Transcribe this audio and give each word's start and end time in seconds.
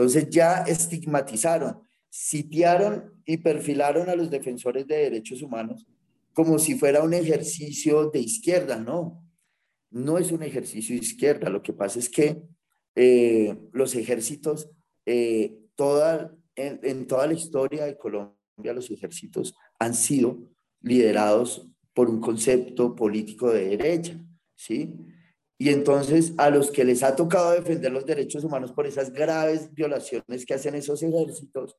Entonces 0.00 0.30
ya 0.30 0.62
estigmatizaron, 0.62 1.82
sitiaron 2.08 3.22
y 3.26 3.36
perfilaron 3.36 4.08
a 4.08 4.14
los 4.14 4.30
defensores 4.30 4.86
de 4.86 4.96
derechos 4.96 5.42
humanos 5.42 5.86
como 6.32 6.58
si 6.58 6.78
fuera 6.78 7.02
un 7.02 7.12
ejercicio 7.12 8.08
de 8.08 8.20
izquierda, 8.20 8.78
no, 8.78 9.22
no 9.90 10.16
es 10.16 10.32
un 10.32 10.42
ejercicio 10.42 10.94
de 10.94 11.02
izquierda, 11.02 11.50
lo 11.50 11.62
que 11.62 11.74
pasa 11.74 11.98
es 11.98 12.08
que 12.08 12.40
eh, 12.94 13.54
los 13.72 13.94
ejércitos, 13.94 14.70
eh, 15.04 15.58
toda, 15.74 16.34
en, 16.56 17.06
toda 17.06 17.26
la 17.26 17.34
historia 17.34 17.84
de 17.84 17.98
Colombia, 17.98 18.72
los 18.72 18.90
ejércitos 18.90 19.54
han 19.78 19.92
sido 19.92 20.50
liderados 20.80 21.68
por 21.92 22.08
un 22.08 22.22
concepto 22.22 22.96
político 22.96 23.50
de 23.50 23.76
derecha, 23.76 24.18
¿sí? 24.54 24.94
Y 25.60 25.68
entonces 25.68 26.32
a 26.38 26.48
los 26.48 26.70
que 26.70 26.86
les 26.86 27.02
ha 27.02 27.14
tocado 27.14 27.50
defender 27.50 27.92
los 27.92 28.06
derechos 28.06 28.42
humanos 28.44 28.72
por 28.72 28.86
esas 28.86 29.12
graves 29.12 29.70
violaciones 29.74 30.46
que 30.46 30.54
hacen 30.54 30.74
esos 30.74 31.02
ejércitos, 31.02 31.76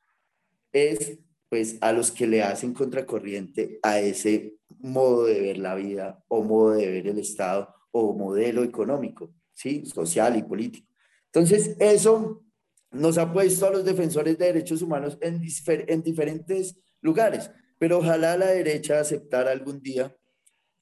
es 0.71 1.18
pues 1.50 1.79
a 1.82 1.91
los 1.91 2.11
que 2.11 2.28
le 2.28 2.43
hacen 2.43 2.75
contracorriente 2.75 3.79
a 3.82 4.00
ese 4.00 4.54
modo 4.78 5.25
de 5.25 5.41
ver 5.41 5.57
la 5.57 5.74
vida 5.74 6.24
o 6.28 6.43
modo 6.43 6.74
de 6.74 6.91
ver 6.91 7.07
el 7.07 7.18
Estado 7.18 7.74
o 7.89 8.14
modelo 8.14 8.64
económico, 8.64 9.33
¿sí? 9.55 9.83
social 9.88 10.38
y 10.38 10.43
político. 10.43 10.88
Entonces, 11.33 11.75
eso 11.79 12.43
nos 12.91 13.18
ha 13.18 13.33
puesto 13.33 13.66
a 13.66 13.71
los 13.71 13.83
defensores 13.83 14.38
de 14.38 14.46
derechos 14.46 14.83
humanos 14.83 15.18
en, 15.21 15.41
en 15.66 16.04
diferentes 16.04 16.79
lugares, 17.02 17.50
pero 17.79 17.97
ojalá 17.97 18.38
la 18.38 18.52
derecha 18.52 19.00
aceptara 19.00 19.50
algún 19.50 19.82
día 19.82 20.16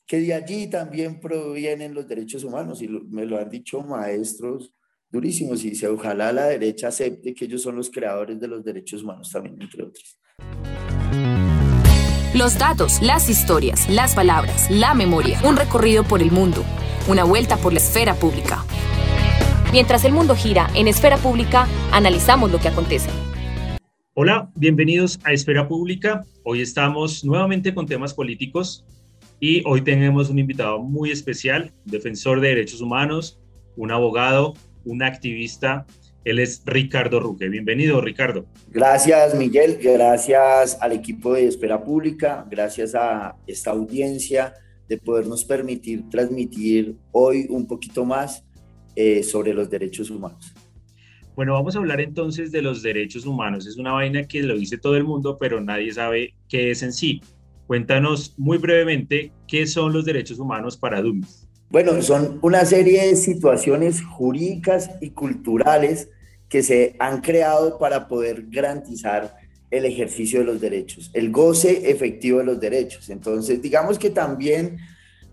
que 0.09 0.19
de 0.19 0.33
allí 0.33 0.65
también 0.65 1.19
provienen 1.19 1.93
los 1.93 2.07
derechos 2.07 2.43
humanos, 2.43 2.81
y 2.81 2.87
me 2.87 3.27
lo 3.27 3.37
han 3.37 3.47
dicho 3.47 3.83
maestros 3.83 4.73
durísimos, 5.11 5.63
y 5.63 5.69
dice, 5.69 5.87
ojalá 5.87 6.33
la 6.33 6.47
derecha 6.47 6.87
acepte 6.87 7.35
que 7.35 7.45
ellos 7.45 7.61
son 7.61 7.75
los 7.75 7.91
creadores 7.91 8.39
de 8.39 8.47
los 8.47 8.65
derechos 8.65 9.03
humanos 9.03 9.29
también, 9.31 9.61
entre 9.61 9.83
otros. 9.83 10.19
Los 12.33 12.57
datos, 12.57 13.03
las 13.03 13.29
historias, 13.29 13.87
las 13.87 14.15
palabras, 14.15 14.71
la 14.71 14.95
memoria, 14.95 15.39
un 15.47 15.55
recorrido 15.55 16.03
por 16.03 16.23
el 16.23 16.31
mundo, 16.31 16.65
una 17.07 17.23
vuelta 17.23 17.57
por 17.57 17.71
la 17.71 17.77
esfera 17.77 18.15
pública. 18.15 18.65
Mientras 19.71 20.05
el 20.05 20.13
mundo 20.13 20.35
gira 20.35 20.71
en 20.73 20.87
esfera 20.87 21.17
pública, 21.17 21.67
analizamos 21.91 22.51
lo 22.51 22.57
que 22.57 22.69
acontece. 22.69 23.11
Hola, 24.15 24.51
bienvenidos 24.55 25.19
a 25.23 25.33
Esfera 25.33 25.67
Pública. 25.67 26.25
Hoy 26.43 26.61
estamos 26.61 27.23
nuevamente 27.23 27.75
con 27.75 27.85
temas 27.85 28.15
políticos 28.15 28.83
y 29.39 29.63
hoy 29.65 29.81
tenemos 29.81 30.29
un 30.29 30.39
invitado 30.39 30.79
muy 30.79 31.11
especial, 31.11 31.73
defensor 31.85 32.41
de 32.41 32.49
derechos 32.49 32.81
humanos, 32.81 33.39
un 33.75 33.91
abogado, 33.91 34.53
un 34.85 35.03
activista 35.03 35.85
él 36.25 36.39
es 36.39 36.61
Ricardo 36.65 37.19
Ruque. 37.19 37.47
Bienvenido, 37.49 38.01
Ricardo. 38.01 38.45
Gracias, 38.69 39.35
Miguel. 39.35 39.79
Gracias 39.81 40.77
al 40.81 40.91
equipo 40.91 41.33
de 41.33 41.47
Espera 41.47 41.83
Pública. 41.83 42.45
Gracias 42.49 42.93
a 42.93 43.35
esta 43.47 43.71
audiencia 43.71 44.53
de 44.87 44.97
podernos 44.97 45.45
permitir 45.45 46.09
transmitir 46.09 46.95
hoy 47.11 47.47
un 47.49 47.65
poquito 47.65 48.03
más 48.05 48.43
eh, 48.95 49.23
sobre 49.23 49.53
los 49.53 49.69
derechos 49.69 50.09
humanos. 50.09 50.53
Bueno, 51.35 51.53
vamos 51.53 51.75
a 51.75 51.79
hablar 51.79 52.01
entonces 52.01 52.51
de 52.51 52.61
los 52.61 52.83
derechos 52.83 53.25
humanos. 53.25 53.65
Es 53.65 53.77
una 53.77 53.93
vaina 53.93 54.27
que 54.27 54.43
lo 54.43 54.57
dice 54.57 54.77
todo 54.77 54.97
el 54.97 55.05
mundo, 55.05 55.37
pero 55.39 55.61
nadie 55.61 55.93
sabe 55.93 56.35
qué 56.49 56.71
es 56.71 56.83
en 56.83 56.91
sí. 56.91 57.21
Cuéntanos 57.69 58.33
muy 58.35 58.57
brevemente 58.57 59.31
qué 59.47 59.67
son 59.67 59.93
los 59.93 60.03
derechos 60.03 60.39
humanos 60.39 60.75
para 60.75 61.03
Dummies. 61.03 61.47
Bueno, 61.69 62.01
son 62.01 62.39
una 62.41 62.65
serie 62.65 63.05
de 63.05 63.15
situaciones 63.15 64.01
jurídicas 64.01 64.89
y 65.01 65.11
culturales 65.11 66.09
que 66.49 66.63
se 66.63 66.95
han 66.97 67.21
creado 67.21 67.77
para 67.77 68.07
poder 68.07 68.45
garantizar 68.49 69.35
el 69.69 69.85
ejercicio 69.85 70.39
de 70.39 70.45
los 70.45 70.59
derechos, 70.59 71.11
el 71.13 71.29
goce 71.29 71.91
efectivo 71.91 72.39
de 72.39 72.45
los 72.45 72.59
derechos. 72.59 73.07
Entonces, 73.11 73.61
digamos 73.61 73.99
que 73.99 74.09
también 74.09 74.79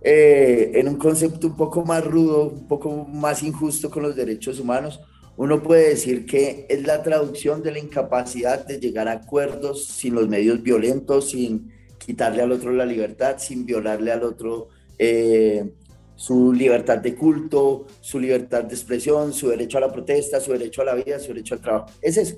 eh, 0.03 0.73
en 0.75 0.89
un 0.89 0.97
concepto 0.97 1.47
un 1.47 1.57
poco 1.57 1.87
más 1.87 2.05
rudo, 2.05 2.51
un 2.51 2.69
poco 2.69 3.07
más 3.07 3.43
injusto 3.43 3.91
con 3.91 4.03
los 4.03 4.15
derechos 4.15 4.61
humanos, 4.61 5.01
uno 5.39 5.63
puede 5.63 5.89
decir 5.89 6.27
que 6.27 6.67
es 6.69 6.87
la 6.87 7.03
traducción 7.03 7.63
de 7.63 7.73
la 7.73 7.79
incapacidad 7.79 8.67
de 8.67 8.79
llegar 8.79 9.09
a 9.09 9.13
acuerdos 9.13 9.87
sin 9.87 10.15
los 10.15 10.29
medios 10.29 10.63
violentos, 10.63 11.31
sin 11.31 11.75
quitarle 11.99 12.43
al 12.43 12.53
otro 12.53 12.73
la 12.73 12.87
libertad, 12.87 13.37
sin 13.39 13.67
violarle 13.67 14.13
al 14.13 14.23
otro 14.23 14.69
eh, 14.99 15.73
su 16.15 16.53
libertad 16.53 16.99
de 16.99 17.15
culto, 17.15 17.87
su 18.01 18.19
libertad 18.19 18.65
de 18.65 18.75
expresión, 18.75 19.33
su 19.33 19.49
derecho 19.49 19.79
a 19.79 19.83
la 19.83 19.93
protesta, 19.93 20.41
su 20.41 20.53
derecho 20.53 20.83
a 20.83 20.87
la 20.87 20.95
vida, 20.95 21.19
su 21.19 21.29
derecho 21.29 21.55
al 21.55 21.61
trabajo. 21.61 21.87
Es 22.01 22.17
eso. 22.17 22.37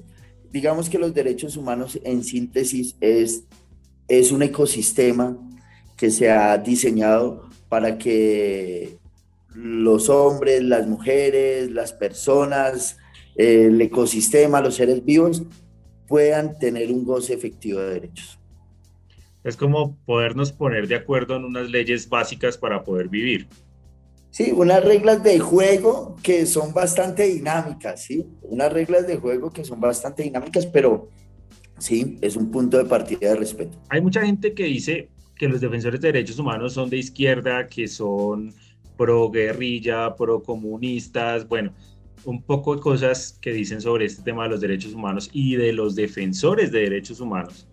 Digamos 0.51 0.89
que 0.89 0.99
los 0.99 1.15
derechos 1.15 1.57
humanos 1.57 1.99
en 2.03 2.25
síntesis 2.25 2.97
es, 3.01 3.45
es 4.09 4.33
un 4.33 4.43
ecosistema 4.43 5.37
que 5.97 6.11
se 6.11 6.31
ha 6.31 6.57
diseñado 6.59 7.49
para 7.69 7.99
que 7.99 8.99
los 9.55 10.09
hombres, 10.09 10.63
las 10.63 10.87
mujeres, 10.87 11.71
las 11.71 11.93
personas, 11.93 12.97
el 13.37 13.81
ecosistema, 13.81 14.61
los 14.61 14.77
seres 14.77 15.05
vivos 15.05 15.43
puedan 16.07 16.59
tener 16.59 16.91
un 16.91 17.05
goce 17.05 17.35
efectivo 17.35 17.81
de 17.81 17.95
derechos. 17.95 18.39
Es 19.49 19.57
como 19.57 19.97
podernos 20.05 20.53
poner 20.53 20.87
de 20.89 20.97
acuerdo 20.97 21.37
en 21.37 21.45
unas 21.47 21.71
leyes 21.71 22.07
básicas 22.07 22.59
para 22.59 22.85
poder 22.85 23.09
vivir. 23.09 23.49
Sí, 24.31 24.53
unas 24.53 24.85
reglas 24.85 25.23
de 25.23 25.39
juego 25.39 26.17
que 26.23 26.45
son 26.45 26.75
bastante 26.75 27.23
dinámicas, 27.23 28.05
¿sí? 28.05 28.27
Unas 28.43 28.71
reglas 28.71 29.07
de 29.07 29.17
juego 29.17 29.51
que 29.51 29.65
son 29.65 29.81
bastante 29.81 30.23
dinámicas, 30.23 30.67
pero 30.67 31.09
sí, 31.79 32.19
es 32.21 32.37
un 32.37 32.51
punto 32.51 32.77
de 32.77 32.85
partida 32.85 33.31
de 33.31 33.37
respeto. 33.37 33.79
Hay 33.89 34.03
mucha 34.03 34.21
gente 34.21 34.53
que 34.53 34.65
dice 34.65 35.09
que 35.35 35.49
los 35.49 35.63
defensores 35.63 36.03
de 36.03 36.13
derechos 36.13 36.39
humanos 36.39 36.75
son 36.75 36.91
de 36.91 36.99
izquierda, 36.99 37.69
que 37.69 37.89
son 37.89 38.53
pro 38.99 39.31
guerrilla, 39.31 40.15
pro 40.15 40.43
comunistas, 40.43 41.49
bueno, 41.49 41.73
un 42.27 42.43
poco 42.43 42.77
de 42.77 42.83
cosas 42.83 43.39
que 43.41 43.53
dicen 43.53 43.81
sobre 43.81 44.05
este 44.05 44.23
tema 44.23 44.43
de 44.43 44.51
los 44.51 44.61
derechos 44.61 44.93
humanos 44.93 45.31
y 45.33 45.57
de 45.57 45.73
los 45.73 45.95
defensores 45.95 46.71
de 46.71 46.81
derechos 46.81 47.21
humanos. 47.21 47.68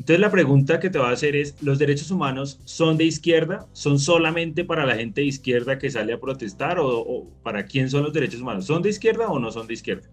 Entonces 0.00 0.18
la 0.18 0.30
pregunta 0.30 0.80
que 0.80 0.88
te 0.88 0.96
voy 0.96 1.08
a 1.08 1.10
hacer 1.10 1.36
es, 1.36 1.54
¿los 1.60 1.78
derechos 1.78 2.10
humanos 2.10 2.58
son 2.64 2.96
de 2.96 3.04
izquierda? 3.04 3.66
¿Son 3.74 3.98
solamente 3.98 4.64
para 4.64 4.86
la 4.86 4.96
gente 4.96 5.20
de 5.20 5.26
izquierda 5.26 5.78
que 5.78 5.90
sale 5.90 6.14
a 6.14 6.18
protestar 6.18 6.78
o, 6.80 7.26
para 7.42 7.66
quién 7.66 7.90
son 7.90 8.04
los 8.04 8.12
derechos 8.14 8.40
humanos? 8.40 8.64
¿Son 8.64 8.80
de 8.80 8.88
izquierda 8.88 9.28
o 9.28 9.38
no 9.38 9.52
son 9.52 9.66
de 9.66 9.74
izquierda? 9.74 10.08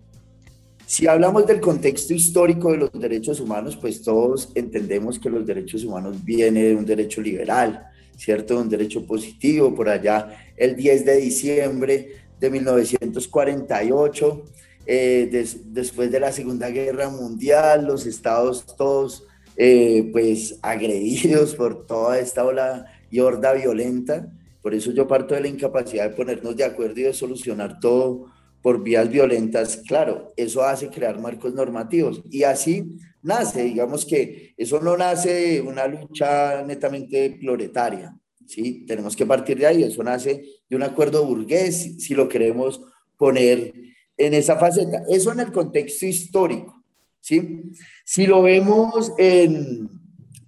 Si 0.85 1.07
hablamos 1.07 1.47
del 1.47 1.61
contexto 1.61 2.13
histórico 2.13 2.73
de 2.73 2.79
los 2.79 2.91
derechos 2.91 3.39
humanos, 3.39 3.77
pues 3.77 4.01
todos 4.01 4.51
entendemos 4.55 5.17
que 5.19 5.29
los 5.29 5.45
derechos 5.47 5.85
humanos 5.85 6.21
vienen 6.21 6.63
de 6.65 6.75
un 6.75 6.85
derecho 6.85 7.21
liberal, 7.21 7.87
¿cierto? 8.17 8.55
De 8.55 8.63
un 8.63 8.69
derecho 8.69 9.05
positivo. 9.05 9.73
Por 9.73 9.87
allá, 9.87 10.51
el 10.57 10.75
10 10.75 11.05
de 11.05 11.15
diciembre 11.15 12.09
de 12.37 12.49
1948, 12.49 14.43
eh, 14.85 15.47
después 15.63 16.11
de 16.11 16.19
la 16.19 16.33
Segunda 16.33 16.69
Guerra 16.71 17.09
Mundial, 17.09 17.85
los 17.85 18.05
estados 18.05 18.65
todos 18.75 19.23
eh, 19.57 20.09
pues 20.11 20.59
agredidos 20.61 21.55
por 21.55 21.85
toda 21.85 22.19
esta 22.19 22.45
ola 22.45 22.85
y 23.09 23.19
horda 23.19 23.53
violenta. 23.53 24.31
Por 24.61 24.73
eso 24.73 24.91
yo 24.91 25.07
parto 25.07 25.35
de 25.35 25.41
la 25.41 25.47
incapacidad 25.47 26.09
de 26.09 26.15
ponernos 26.15 26.55
de 26.55 26.63
acuerdo 26.63 26.99
y 26.99 27.03
de 27.03 27.13
solucionar 27.13 27.79
todo 27.79 28.27
por 28.61 28.83
vías 28.83 29.09
violentas. 29.09 29.77
Claro, 29.87 30.33
eso 30.35 30.63
hace 30.63 30.89
crear 30.89 31.19
marcos 31.19 31.53
normativos 31.53 32.21
y 32.29 32.43
así 32.43 32.97
nace, 33.21 33.63
digamos 33.63 34.05
que 34.05 34.53
eso 34.57 34.79
no 34.81 34.97
nace 34.97 35.33
de 35.33 35.61
una 35.61 35.87
lucha 35.87 36.63
netamente 36.63 37.37
proletaria, 37.39 38.17
¿sí? 38.45 38.85
Tenemos 38.85 39.15
que 39.15 39.25
partir 39.25 39.57
de 39.57 39.67
ahí, 39.67 39.83
eso 39.83 40.03
nace 40.03 40.43
de 40.69 40.75
un 40.75 40.83
acuerdo 40.83 41.25
burgués, 41.25 41.95
si 42.03 42.13
lo 42.13 42.27
queremos 42.27 42.81
poner 43.17 43.73
en 44.17 44.33
esa 44.33 44.57
faceta. 44.57 45.03
Eso 45.09 45.31
en 45.31 45.39
el 45.39 45.51
contexto 45.51 46.05
histórico. 46.05 46.76
¿Sí? 47.21 47.63
Si 48.05 48.25
lo 48.25 48.41
vemos 48.41 49.13
en, 49.17 49.89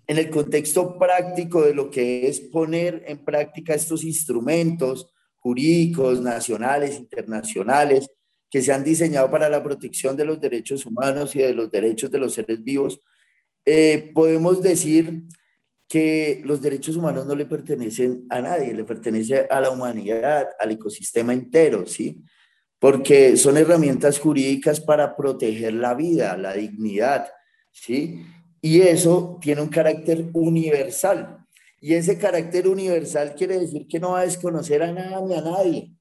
en 0.07 0.18
el 0.18 0.30
contexto 0.30 0.98
práctico 0.98 1.62
de 1.62 1.74
lo 1.74 1.89
que 1.89 2.27
es 2.27 2.39
poner 2.39 3.04
en 3.07 3.24
práctica 3.24 3.74
estos 3.74 4.04
instrumentos 4.04 5.13
jurídicos, 5.38 6.21
nacionales, 6.21 6.98
internacionales, 6.98 8.10
que 8.50 8.62
se 8.62 8.74
han 8.74 8.83
diseñado 8.83 9.30
para 9.30 9.50
la 9.50 9.63
protección 9.63 10.18
de 10.18 10.25
los 10.25 10.42
derechos 10.42 10.86
humanos 10.86 11.36
y 11.36 11.39
de 11.39 11.54
los 11.54 11.69
derechos 11.69 12.10
de 12.10 12.19
los 12.19 12.33
seres 12.33 12.63
vivos, 12.63 13.00
eh, 13.66 14.12
podemos 14.13 14.62
decir 14.62 15.24
que 15.88 16.42
los 16.45 16.62
derechos 16.62 16.95
humanos 16.95 17.25
no 17.25 17.36
le 17.36 17.45
pertenecen 17.45 18.25
a 18.30 18.42
nadie, 18.42 18.74
le 18.74 18.83
pertenece 18.83 19.48
a 19.50 19.60
la 19.62 19.69
humanidad, 19.69 20.48
al 20.60 20.71
ecosistema 20.71 21.33
entero, 21.33 21.86
¿sí? 21.86 22.24
Porque 22.80 23.36
son 23.36 23.58
herramientas 23.58 24.20
jurídicas 24.20 24.80
para 24.80 25.16
proteger 25.16 25.74
la 25.74 25.94
vida, 25.94 26.38
la 26.38 26.54
dignidad, 26.54 27.28
¿sí? 27.72 28.26
Y 28.62 28.81
eso 28.81 29.38
tiene 29.42 29.62
un 29.62 29.68
carácter 29.68 30.30
universal. 30.34 31.46
Y 31.81 31.94
ese 31.94 32.18
carácter 32.18 32.68
universal 32.68 33.36
quiere 33.36 33.60
decir 33.60 33.86
que 33.88 34.00
no 34.00 34.12
va 34.12 34.22
a 34.22 34.26
desconocer 34.26 34.81
a 34.81 34.92
nada 34.92 35.18
a 35.18 35.42
nadie, 35.42 35.92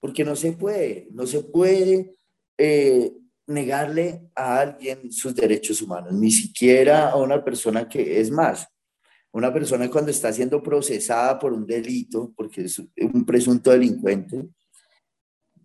porque 0.00 0.24
no 0.24 0.36
se 0.36 0.52
puede, 0.52 1.08
no 1.12 1.26
se 1.26 1.40
puede 1.40 2.14
eh, 2.56 3.12
negarle 3.46 4.22
a 4.34 4.60
alguien 4.60 5.10
sus 5.12 5.34
derechos 5.34 5.82
humanos, 5.82 6.12
ni 6.12 6.30
siquiera 6.30 7.10
a 7.10 7.16
una 7.16 7.44
persona 7.44 7.88
que 7.88 8.20
es 8.20 8.30
más. 8.30 8.68
Una 9.32 9.52
persona 9.52 9.88
cuando 9.88 10.10
está 10.10 10.32
siendo 10.32 10.60
procesada 10.60 11.38
por 11.38 11.52
un 11.52 11.64
delito, 11.64 12.32
porque 12.36 12.62
es 12.62 12.78
un 12.78 13.24
presunto 13.24 13.70
delincuente, 13.70 14.48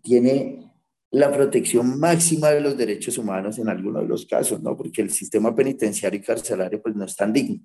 tiene 0.05 0.71
la 1.09 1.31
protección 1.31 1.99
máxima 1.99 2.51
de 2.51 2.61
los 2.61 2.77
derechos 2.77 3.17
humanos 3.17 3.57
en 3.57 3.69
algunos 3.69 4.03
de 4.03 4.07
los 4.07 4.25
casos, 4.25 4.61
¿no? 4.61 4.77
Porque 4.77 5.01
el 5.01 5.09
sistema 5.09 5.55
penitenciario 5.55 6.19
y 6.19 6.23
carcelario 6.23 6.81
pues 6.81 6.95
no 6.95 7.05
es 7.05 7.15
tan 7.15 7.33
digno. 7.33 7.63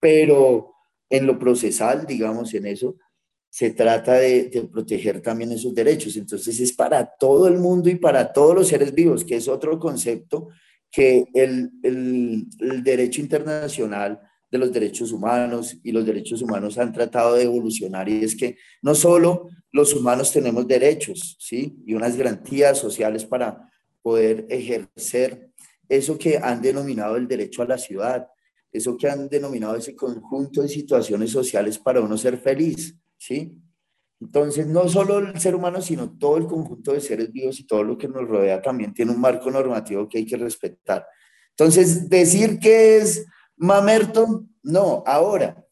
Pero 0.00 0.72
en 1.10 1.26
lo 1.26 1.38
procesal, 1.38 2.06
digamos, 2.06 2.54
en 2.54 2.66
eso, 2.66 2.96
se 3.50 3.70
trata 3.70 4.14
de, 4.14 4.68
proteger 4.72 5.20
también 5.20 5.52
esos 5.52 5.74
derechos. 5.74 6.16
Entonces 6.16 6.58
es 6.58 6.72
para 6.72 7.04
todo 7.04 7.46
el 7.46 7.58
mundo 7.58 7.90
y 7.90 7.96
para 7.96 8.32
todos 8.32 8.54
los 8.54 8.68
seres 8.68 8.94
vivos, 8.94 9.24
que 9.24 9.36
es 9.36 9.46
otro 9.48 9.78
concepto 9.78 10.48
que 10.90 11.26
el, 11.34 11.70
derecho 12.82 13.20
internacional 13.20 14.20
de 14.54 14.58
los 14.60 14.72
derechos 14.72 15.10
humanos 15.10 15.76
y 15.82 15.90
los 15.90 16.06
derechos 16.06 16.40
humanos 16.40 16.78
han 16.78 16.92
tratado 16.92 17.34
de 17.34 17.42
evolucionar 17.42 18.08
y 18.08 18.22
es 18.22 18.36
que 18.36 18.56
no 18.82 18.94
solo 18.94 19.48
los 19.72 19.92
humanos 19.94 20.30
tenemos 20.30 20.68
derechos, 20.68 21.36
¿sí? 21.40 21.76
Y 21.84 21.94
unas 21.94 22.16
garantías 22.16 22.78
sociales 22.78 23.24
para 23.24 23.68
poder 24.00 24.46
ejercer 24.48 25.50
eso 25.88 26.16
que 26.16 26.38
han 26.38 26.62
denominado 26.62 27.16
el 27.16 27.26
derecho 27.26 27.62
a 27.62 27.66
la 27.66 27.76
ciudad, 27.76 28.28
eso 28.70 28.96
que 28.96 29.08
han 29.08 29.28
denominado 29.28 29.74
ese 29.74 29.96
conjunto 29.96 30.62
de 30.62 30.68
situaciones 30.68 31.32
sociales 31.32 31.76
para 31.76 32.00
uno 32.00 32.16
ser 32.16 32.38
feliz, 32.38 32.94
¿sí? 33.18 33.58
Entonces, 34.20 34.68
no 34.68 34.88
solo 34.88 35.18
el 35.18 35.40
ser 35.40 35.56
humano, 35.56 35.82
sino 35.82 36.16
todo 36.16 36.36
el 36.36 36.46
conjunto 36.46 36.92
de 36.92 37.00
seres 37.00 37.32
vivos 37.32 37.58
y 37.58 37.66
todo 37.66 37.82
lo 37.82 37.98
que 37.98 38.06
nos 38.06 38.28
rodea 38.28 38.62
también 38.62 38.94
tiene 38.94 39.10
un 39.10 39.20
marco 39.20 39.50
normativo 39.50 40.08
que 40.08 40.18
hay 40.18 40.26
que 40.26 40.36
respetar. 40.36 41.04
Entonces, 41.50 42.08
decir 42.08 42.60
que 42.60 42.98
es 42.98 43.26
Mamerton, 43.56 44.54
no, 44.62 45.02
ahora 45.06 45.64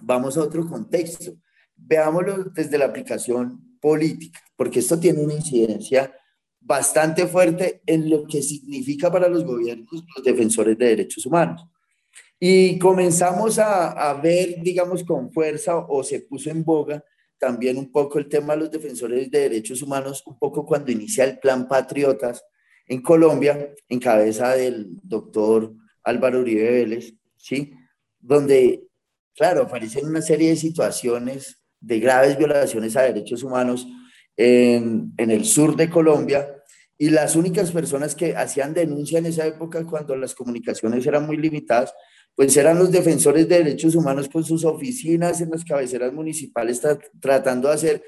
vamos 0.00 0.36
a 0.36 0.42
otro 0.42 0.66
contexto. 0.66 1.32
Veámoslo 1.76 2.44
desde 2.44 2.78
la 2.78 2.86
aplicación 2.86 3.78
política, 3.80 4.40
porque 4.56 4.78
esto 4.78 4.98
tiene 4.98 5.22
una 5.22 5.34
incidencia 5.34 6.14
bastante 6.60 7.26
fuerte 7.26 7.82
en 7.84 8.08
lo 8.08 8.26
que 8.26 8.42
significa 8.42 9.10
para 9.12 9.28
los 9.28 9.44
gobiernos 9.44 10.04
los 10.16 10.24
defensores 10.24 10.78
de 10.78 10.86
derechos 10.86 11.26
humanos. 11.26 11.66
Y 12.40 12.78
comenzamos 12.78 13.58
a, 13.58 13.90
a, 13.92 14.14
ver, 14.14 14.56
digamos, 14.62 15.04
con 15.04 15.30
fuerza 15.30 15.76
o 15.76 16.02
se 16.02 16.20
puso 16.20 16.50
en 16.50 16.64
boga 16.64 17.04
también 17.38 17.76
un 17.76 17.92
poco 17.92 18.18
el 18.18 18.28
tema 18.28 18.54
de 18.54 18.60
los 18.60 18.70
defensores 18.70 19.30
de 19.30 19.40
derechos 19.40 19.82
humanos, 19.82 20.22
un 20.26 20.38
poco 20.38 20.64
cuando 20.64 20.90
inicia 20.90 21.24
el 21.24 21.38
Plan 21.38 21.68
Patriotas 21.68 22.42
en 22.86 23.02
Colombia, 23.02 23.74
en 23.88 24.00
cabeza 24.00 24.54
del 24.54 24.88
doctor 25.02 25.74
Álvaro 26.04 26.40
Uribe 26.40 26.70
Vélez, 26.70 27.14
¿sí? 27.36 27.72
Donde, 28.20 28.84
claro, 29.34 29.62
aparecen 29.62 30.06
una 30.06 30.22
serie 30.22 30.50
de 30.50 30.56
situaciones 30.56 31.58
de 31.80 32.00
graves 32.00 32.38
violaciones 32.38 32.96
a 32.96 33.02
derechos 33.02 33.42
humanos 33.42 33.86
en, 34.36 35.12
el 35.16 35.44
sur 35.44 35.76
de 35.76 35.90
Colombia 35.90 36.48
y 36.96 37.10
las 37.10 37.36
únicas 37.36 37.70
personas 37.72 38.14
que 38.14 38.36
hacían 38.36 38.72
denuncia 38.72 39.18
en 39.18 39.26
esa 39.26 39.46
época 39.46 39.84
cuando 39.84 40.16
las 40.16 40.34
comunicaciones 40.34 41.06
eran 41.06 41.26
muy 41.26 41.36
limitadas, 41.36 41.92
pues 42.34 42.56
eran 42.56 42.78
los 42.78 42.90
defensores 42.90 43.48
de 43.48 43.58
derechos 43.58 43.94
humanos 43.94 44.28
con 44.28 44.44
sus 44.44 44.64
oficinas 44.64 45.40
en 45.40 45.50
las 45.50 45.64
cabeceras 45.64 46.12
municipales 46.12 46.80
tratando 47.20 47.68
de 47.68 47.74
hacer 47.74 48.02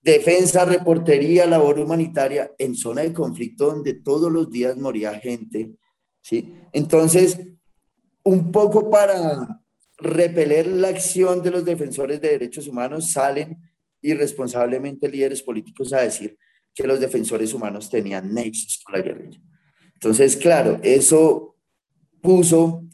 defensa, 0.00 0.64
reportería, 0.64 1.46
labor 1.46 1.78
humanitaria 1.78 2.52
en 2.58 2.74
zona 2.74 3.02
de 3.02 3.12
conflicto 3.12 3.66
donde 3.66 3.94
todos 3.94 4.30
los 4.30 4.50
días 4.50 4.76
moría 4.76 5.18
gente 5.18 5.72
¿sí? 6.22 6.54
Entonces, 6.72 7.38
un 8.24 8.52
poco 8.52 8.90
para 8.90 9.62
repeler 9.98 10.66
la 10.66 10.88
acción 10.88 11.42
de 11.42 11.50
los 11.50 11.64
defensores 11.64 12.20
de 12.20 12.28
derechos 12.28 12.68
humanos, 12.68 13.10
salen 13.10 13.58
irresponsablemente 14.00 15.08
líderes 15.08 15.42
políticos 15.42 15.92
a 15.92 16.02
decir 16.02 16.38
que 16.74 16.86
los 16.86 17.00
defensores 17.00 17.52
humanos 17.52 17.90
tenían 17.90 18.32
nexos 18.32 18.80
con 18.84 18.94
la 18.94 19.02
guerrilla. 19.02 19.40
Entonces, 19.94 20.36
claro, 20.36 20.78
eso 20.82 21.56
puso 22.20 22.84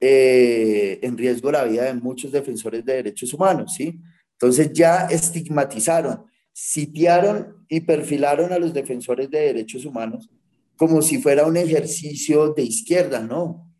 eh, 0.00 0.98
en 1.02 1.16
riesgo 1.16 1.52
la 1.52 1.64
vida 1.64 1.84
de 1.84 1.94
muchos 1.94 2.32
defensores 2.32 2.84
de 2.84 2.94
derechos 2.94 3.32
humanos, 3.32 3.74
¿sí? 3.74 4.00
Entonces 4.32 4.72
ya 4.72 5.06
estigmatizaron, 5.06 6.24
sitiaron 6.52 7.66
y 7.68 7.80
perfilaron 7.80 8.52
a 8.52 8.58
los 8.58 8.72
defensores 8.72 9.30
de 9.30 9.40
derechos 9.40 9.84
humanos 9.84 10.28
como 10.80 11.02
si 11.02 11.20
fuera 11.20 11.46
un 11.46 11.58
ejercicio 11.58 12.54
de 12.54 12.62
izquierda, 12.62 13.20
no, 13.20 13.70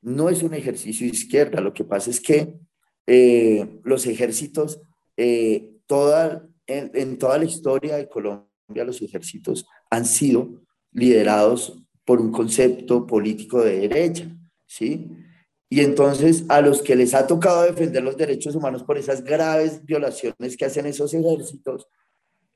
no 0.00 0.30
es 0.30 0.42
un 0.42 0.54
ejercicio 0.54 1.06
de 1.06 1.12
izquierda, 1.12 1.60
lo 1.60 1.74
que 1.74 1.84
pasa 1.84 2.08
es 2.08 2.22
que 2.22 2.58
eh, 3.06 3.78
los 3.84 4.06
ejércitos, 4.06 4.80
eh, 5.18 5.74
toda, 5.84 6.48
en, 6.66 7.18
toda 7.18 7.36
la 7.36 7.44
historia 7.44 7.98
de 7.98 8.08
Colombia, 8.08 8.48
los 8.86 9.02
ejércitos 9.02 9.66
han 9.90 10.06
sido 10.06 10.62
liderados 10.90 11.82
por 12.06 12.18
un 12.18 12.32
concepto 12.32 13.06
político 13.06 13.62
de 13.62 13.80
derecha, 13.80 14.34
¿sí? 14.64 15.06
Y 15.68 15.80
entonces 15.80 16.46
a 16.48 16.62
los 16.62 16.80
que 16.80 16.96
les 16.96 17.12
ha 17.12 17.26
tocado 17.26 17.64
defender 17.64 18.02
los 18.02 18.16
derechos 18.16 18.54
humanos 18.54 18.84
por 18.84 18.96
esas 18.96 19.22
graves 19.22 19.84
violaciones 19.84 20.56
que 20.56 20.64
hacen 20.64 20.86
esos 20.86 21.12
ejércitos, 21.12 21.86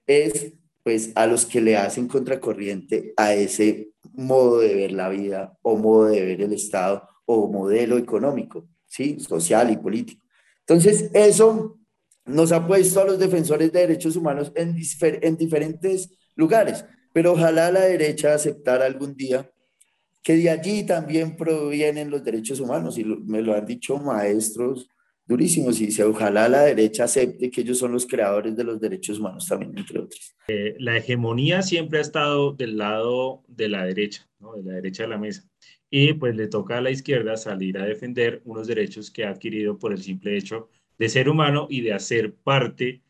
es 0.06 0.54
pues 0.82 1.12
a 1.14 1.26
los 1.26 1.46
que 1.46 1.60
le 1.60 1.76
hacen 1.76 2.08
contracorriente 2.08 3.14
a 3.16 3.34
ese 3.34 3.90
modo 4.14 4.58
de 4.58 4.74
ver 4.74 4.92
la 4.92 5.08
vida 5.08 5.56
o 5.62 5.76
modo 5.76 6.06
de 6.06 6.24
ver 6.24 6.42
el 6.42 6.52
Estado 6.52 7.08
o 7.24 7.48
modelo 7.48 7.98
económico, 7.98 8.68
¿sí? 8.86 9.20
social 9.20 9.70
y 9.70 9.76
político. 9.76 10.24
Entonces, 10.60 11.10
eso 11.14 11.78
nos 12.24 12.52
ha 12.52 12.66
puesto 12.66 13.00
a 13.00 13.04
los 13.04 13.18
defensores 13.18 13.72
de 13.72 13.80
derechos 13.80 14.16
humanos 14.16 14.52
en, 14.54 14.76
en 15.00 15.36
diferentes 15.36 16.10
lugares, 16.34 16.84
pero 17.12 17.32
ojalá 17.32 17.70
la 17.70 17.80
derecha 17.80 18.34
aceptara 18.34 18.86
algún 18.86 19.16
día 19.16 19.50
que 20.22 20.36
de 20.36 20.50
allí 20.50 20.84
también 20.84 21.36
provienen 21.36 22.10
los 22.10 22.22
derechos 22.22 22.60
humanos, 22.60 22.96
y 22.96 23.04
me 23.04 23.42
lo 23.42 23.54
han 23.54 23.66
dicho 23.66 23.98
maestros 23.98 24.88
durísimos 25.26 25.80
y 25.80 25.86
dice, 25.86 26.04
ojalá 26.04 26.48
la 26.48 26.62
derecha 26.62 27.04
acepte 27.04 27.50
que 27.50 27.60
ellos 27.62 27.78
son 27.78 27.92
los 27.92 28.06
creadores 28.06 28.56
de 28.56 28.64
los 28.64 28.80
derechos 28.80 29.18
humanos 29.18 29.46
también, 29.46 29.76
entre 29.76 30.00
otros. 30.00 30.34
Eh, 30.48 30.74
la 30.78 30.96
hegemonía 30.96 31.62
siempre 31.62 31.98
ha 31.98 32.02
estado 32.02 32.52
del 32.52 32.76
lado 32.76 33.42
de 33.48 33.68
la 33.68 33.84
derecha, 33.84 34.28
¿no? 34.40 34.54
de 34.54 34.62
la 34.64 34.74
derecha 34.74 35.04
de 35.04 35.08
la 35.08 35.18
mesa. 35.18 35.44
Y 35.90 36.14
pues 36.14 36.34
le 36.34 36.48
toca 36.48 36.78
a 36.78 36.80
la 36.80 36.90
izquierda 36.90 37.36
salir 37.36 37.78
a 37.78 37.84
defender 37.84 38.42
unos 38.44 38.66
derechos 38.66 39.10
que 39.10 39.24
ha 39.24 39.30
adquirido 39.30 39.78
por 39.78 39.92
el 39.92 40.02
simple 40.02 40.36
hecho 40.36 40.68
de 40.98 41.08
ser 41.08 41.28
humano 41.28 41.66
y 41.68 41.82
de 41.82 41.92
hacer 41.92 42.34
parte 42.34 43.02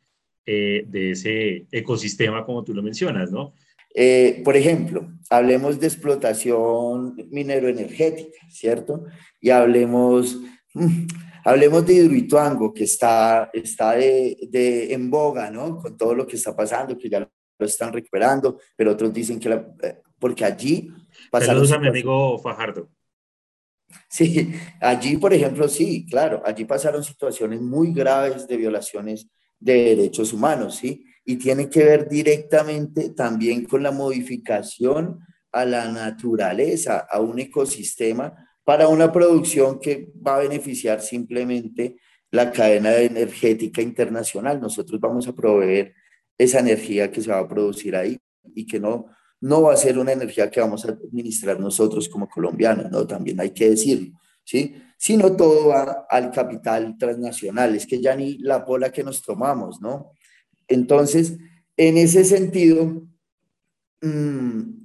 eh, 0.45 0.85
de 0.89 1.13
ese 1.13 1.67
ecosistema 1.71 2.45
como 2.45 2.65
tú 2.65 2.75
lo 2.75 2.83
mencionas, 2.83 3.31
¿no? 3.31 3.55
Eh, 3.95 4.41
por 4.45 4.57
ejemplo, 4.57 5.13
hablemos 5.31 5.79
de 5.79 5.87
explotación 5.87 7.15
minero-energética, 7.31 8.39
¿cierto? 8.51 9.05
Y 9.41 9.51
hablemos... 9.51 10.41
Mm, 10.75 11.07
Hablemos 11.45 11.85
de 11.87 11.95
Hidroituango, 11.95 12.73
que 12.73 12.85
está, 12.85 13.51
está 13.53 13.93
de, 13.93 14.37
de, 14.49 14.93
en 14.93 15.11
boga, 15.11 15.51
¿no? 15.51 15.79
Con 15.79 15.97
todo 15.97 16.15
lo 16.15 16.27
que 16.27 16.37
está 16.37 16.55
pasando, 16.55 16.97
que 16.97 17.09
ya 17.09 17.21
lo 17.21 17.67
están 17.67 17.93
recuperando, 17.93 18.59
pero 18.77 18.93
otros 18.93 19.13
dicen 19.13 19.41
que, 19.41 19.49
la, 19.49 19.67
eh, 19.83 20.01
porque 20.19 20.45
allí... 20.45 20.91
Saludos 21.41 21.73
a 21.73 21.79
mi 21.79 21.89
amigo 21.89 22.39
Fajardo. 22.39 22.89
Sí, 24.09 24.53
allí, 24.81 25.17
por 25.17 25.35
ejemplo, 25.35 25.69
sí, 25.69 26.07
claro, 26.09 26.43
allí 26.45 26.65
pasaron 26.65 27.05
situaciones 27.05 27.61
muy 27.61 27.93
graves 27.93 28.47
de 28.47 28.57
violaciones 28.57 29.29
de 29.59 29.95
derechos 29.97 30.33
humanos, 30.33 30.77
¿sí? 30.77 31.05
Y 31.25 31.37
tiene 31.37 31.69
que 31.69 31.85
ver 31.85 32.09
directamente 32.09 33.11
también 33.11 33.65
con 33.65 33.83
la 33.83 33.93
modificación 33.93 35.21
a 35.53 35.65
la 35.65 35.89
naturaleza, 35.89 37.07
a 37.11 37.21
un 37.21 37.39
ecosistema 37.39 38.35
para 38.65 38.89
una 38.89 39.13
producción 39.13 39.81
que 39.81 40.13
va 40.27 40.37
a 40.37 40.41
beneficiar 40.41 41.01
simplemente 41.01 41.97
la 42.31 42.51
cadena 42.51 42.97
energética 42.97 43.83
internacional. 43.83 44.61
Nosotros 44.61 45.01
vamos 45.01 45.27
a 45.29 45.35
proveer 45.35 45.95
esa 46.39 46.61
energía 46.61 47.11
que 47.11 47.21
se 47.21 47.31
va 47.31 47.39
a 47.39 47.49
producir 47.49 47.95
ahí 47.95 48.19
y 48.55 48.67
que 48.67 48.81
no, 48.81 49.07
no 49.41 49.63
va 49.63 49.75
a 49.75 49.77
ser 49.77 49.99
una 49.99 50.13
energía 50.13 50.51
que 50.51 50.61
vamos 50.61 50.85
a 50.85 50.93
administrar 50.93 51.61
nosotros 51.61 52.09
como 52.09 52.29
colombianos, 52.29 52.91
¿no? 52.91 53.07
También 53.07 53.41
hay 53.41 53.51
que 53.51 53.71
decirlo, 53.71 54.19
¿sí? 54.45 54.75
Sino 54.97 55.37
todo 55.37 55.69
va 55.69 56.07
al 56.09 56.31
capital 56.31 56.97
transnacional, 56.97 57.75
es 57.75 57.87
que 57.87 58.01
ya 58.01 58.15
ni 58.17 58.39
la 58.39 58.65
pola 58.65 58.91
que 58.91 59.03
nos 59.03 59.23
tomamos, 59.23 59.81
¿no? 59.81 60.13
Entonces, 60.69 61.37
en 61.77 61.99
ese 61.99 62.25
sentido, 62.25 63.07
mmm, 64.01 64.83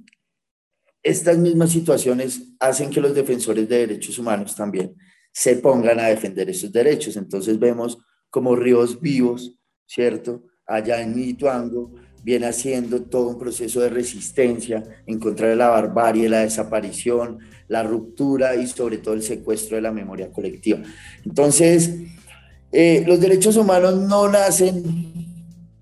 estas 1.08 1.38
mismas 1.38 1.70
situaciones 1.70 2.42
hacen 2.60 2.90
que 2.90 3.00
los 3.00 3.14
defensores 3.14 3.68
de 3.68 3.78
derechos 3.78 4.18
humanos 4.18 4.54
también 4.54 4.94
se 5.32 5.56
pongan 5.56 5.98
a 6.00 6.08
defender 6.08 6.50
esos 6.50 6.70
derechos. 6.70 7.16
Entonces 7.16 7.58
vemos 7.58 7.98
como 8.30 8.54
ríos 8.54 9.00
vivos, 9.00 9.54
¿cierto? 9.86 10.44
Allá 10.66 11.00
en 11.00 11.18
Ituango, 11.18 11.94
viene 12.22 12.46
haciendo 12.46 13.02
todo 13.02 13.28
un 13.28 13.38
proceso 13.38 13.80
de 13.80 13.88
resistencia 13.88 14.82
en 15.06 15.18
contra 15.18 15.48
de 15.48 15.56
la 15.56 15.68
barbarie, 15.68 16.28
la 16.28 16.40
desaparición, 16.40 17.38
la 17.68 17.82
ruptura 17.82 18.54
y 18.56 18.66
sobre 18.66 18.98
todo 18.98 19.14
el 19.14 19.22
secuestro 19.22 19.76
de 19.76 19.82
la 19.82 19.92
memoria 19.92 20.30
colectiva. 20.30 20.82
Entonces, 21.24 21.90
eh, 22.70 23.02
los 23.06 23.18
derechos 23.18 23.56
humanos 23.56 23.96
no 23.96 24.28
nacen 24.28 25.27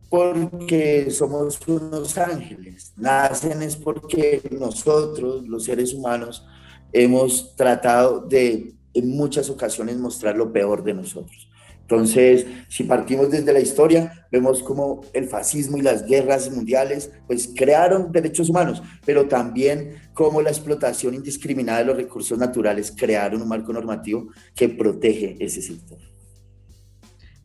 porque 0.08 1.10
somos 1.10 1.58
unos 1.66 2.16
ángeles, 2.18 2.92
nacen 2.96 3.62
es 3.62 3.76
porque 3.76 4.42
nosotros, 4.58 5.46
los 5.48 5.64
seres 5.64 5.92
humanos, 5.92 6.46
hemos 6.92 7.54
tratado 7.56 8.20
de 8.20 8.74
en 8.94 9.10
muchas 9.10 9.50
ocasiones 9.50 9.98
mostrar 9.98 10.36
lo 10.36 10.52
peor 10.52 10.82
de 10.82 10.94
nosotros. 10.94 11.50
Entonces, 11.82 12.46
si 12.68 12.82
partimos 12.82 13.30
desde 13.30 13.52
la 13.52 13.60
historia, 13.60 14.26
vemos 14.32 14.60
como 14.60 15.02
el 15.12 15.28
fascismo 15.28 15.76
y 15.76 15.82
las 15.82 16.04
guerras 16.04 16.50
mundiales, 16.50 17.12
pues 17.28 17.48
crearon 17.54 18.10
derechos 18.10 18.48
humanos, 18.48 18.82
pero 19.04 19.28
también 19.28 19.94
como 20.12 20.42
la 20.42 20.50
explotación 20.50 21.14
indiscriminada 21.14 21.78
de 21.78 21.84
los 21.84 21.96
recursos 21.96 22.38
naturales 22.38 22.90
crearon 22.90 23.42
un 23.42 23.48
marco 23.48 23.72
normativo 23.72 24.28
que 24.52 24.68
protege 24.68 25.36
ese 25.38 25.62
sector. 25.62 25.98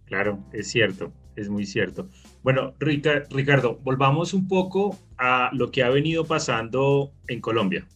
Claro, 0.06 0.44
es 0.52 0.70
cierto, 0.70 1.14
es 1.36 1.48
muy 1.48 1.68
cierto. 1.68 2.10
Bueno, 2.44 2.74
Ricardo, 2.80 3.80
volvamos 3.84 4.34
un 4.34 4.48
poco 4.48 4.98
a 5.18 5.52
lo 5.54 5.70
que 5.70 5.84
ha 5.84 5.90
venido 5.90 6.26
pasando 6.26 7.12
en 7.28 7.40
Colombia. 7.40 7.88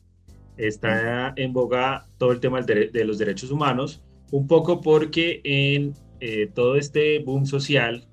Está 0.58 1.34
en 1.36 1.52
boga 1.52 2.06
todo 2.18 2.32
el 2.32 2.40
tema 2.40 2.62
de 2.62 3.06
los 3.06 3.18
derechos 3.18 3.52
humanos, 3.52 4.04
un 4.32 4.48
poco 4.48 4.82
porque 4.82 5.42
en 5.44 5.94
eh, 6.20 6.50
todo 6.54 6.76
este 6.76 7.20
boom 7.20 7.46
social 7.46 8.08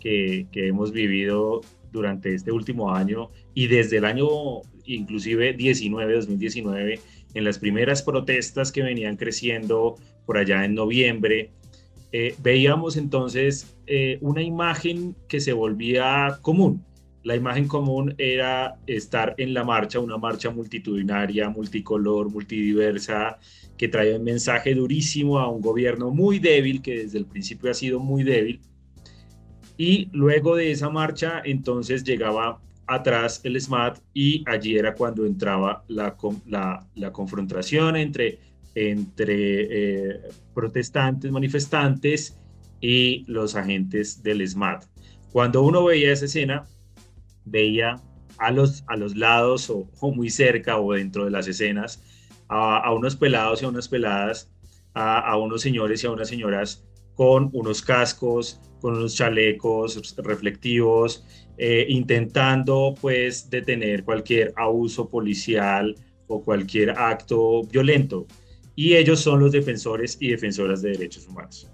que, 0.00 0.46
hemos 0.52 0.92
vivido 0.92 1.60
durante 1.92 2.34
este 2.34 2.52
último 2.52 2.94
año 2.94 3.30
y 3.54 3.66
desde 3.66 3.98
el 3.98 4.04
año 4.04 4.28
inclusive 4.84 5.52
19, 5.52 6.14
2019, 6.14 7.00
en 7.34 7.44
las 7.44 7.58
primeras 7.58 8.02
protestas 8.02 8.72
que 8.72 8.82
venían 8.82 9.16
creciendo 9.16 9.96
por 10.26 10.38
allá 10.38 10.64
en 10.64 10.74
noviembre, 10.74 11.50
eh, 12.12 12.34
veíamos 12.42 12.96
entonces 12.96 13.76
eh, 13.86 14.18
una 14.20 14.42
imagen 14.42 15.16
que 15.28 15.40
se 15.40 15.52
volvía 15.52 16.38
común. 16.42 16.84
La 17.22 17.36
imagen 17.36 17.68
común 17.68 18.14
era 18.16 18.78
estar 18.86 19.34
en 19.36 19.52
la 19.52 19.62
marcha, 19.62 20.00
una 20.00 20.16
marcha 20.16 20.50
multitudinaria, 20.50 21.50
multicolor, 21.50 22.30
multidiversa, 22.30 23.38
que 23.76 23.88
trae 23.88 24.16
un 24.16 24.24
mensaje 24.24 24.74
durísimo 24.74 25.38
a 25.38 25.48
un 25.50 25.60
gobierno 25.60 26.10
muy 26.10 26.38
débil, 26.38 26.80
que 26.80 27.04
desde 27.04 27.18
el 27.18 27.26
principio 27.26 27.70
ha 27.70 27.74
sido 27.74 28.00
muy 28.00 28.24
débil. 28.24 28.60
Y 29.76 30.08
luego 30.12 30.56
de 30.56 30.70
esa 30.70 30.88
marcha, 30.88 31.42
entonces 31.44 32.04
llegaba 32.04 32.60
atrás 32.90 33.40
el 33.44 33.58
SMAT 33.60 34.00
y 34.12 34.44
allí 34.46 34.76
era 34.76 34.94
cuando 34.94 35.24
entraba 35.24 35.84
la, 35.88 36.16
confrontación 37.12 37.96
entre, 37.96 38.40
entre 38.74 40.14
eh, 40.14 40.20
protestantes, 40.54 41.30
manifestantes 41.30 42.38
y 42.80 43.24
los 43.26 43.56
agentes 43.56 44.22
del 44.22 44.46
SMAT. 44.46 44.84
Cuando 45.32 45.62
uno 45.62 45.84
veía 45.84 46.12
esa 46.12 46.24
escena, 46.24 46.64
veía 47.44 48.00
a 48.38 48.50
los, 48.50 48.84
a 48.86 48.96
los 48.96 49.16
lados 49.16 49.70
o 49.70 50.12
muy 50.12 50.30
cerca 50.30 50.78
o 50.78 50.92
dentro 50.92 51.24
de 51.24 51.30
las 51.30 51.46
escenas 51.46 52.02
a, 52.50 52.92
unos 52.92 53.16
pelados 53.16 53.62
y 53.62 53.64
a 53.64 53.68
unas 53.68 53.88
peladas, 53.88 54.50
a, 54.92 55.36
unos 55.36 55.62
señores 55.62 56.02
y 56.02 56.06
a 56.06 56.10
unas 56.10 56.28
señoras 56.28 56.84
con 57.14 57.50
unos 57.52 57.80
cascos, 57.82 58.60
con 58.80 58.96
unos 58.96 59.14
chalecos 59.14 60.16
reflectivos, 60.16 61.24
eh, 61.58 61.86
intentando 61.88 62.94
pues 63.00 63.48
detener 63.48 64.04
cualquier 64.04 64.52
abuso 64.56 65.08
policial 65.08 65.94
o 66.26 66.42
cualquier 66.42 66.90
acto 66.90 67.62
violento. 67.64 68.26
Y 68.80 68.96
ellos 68.96 69.20
son 69.20 69.40
los 69.40 69.52
defensores 69.52 70.16
y 70.20 70.30
defensoras 70.30 70.80
de 70.80 70.92
derechos 70.92 71.28
humanos. 71.28 71.70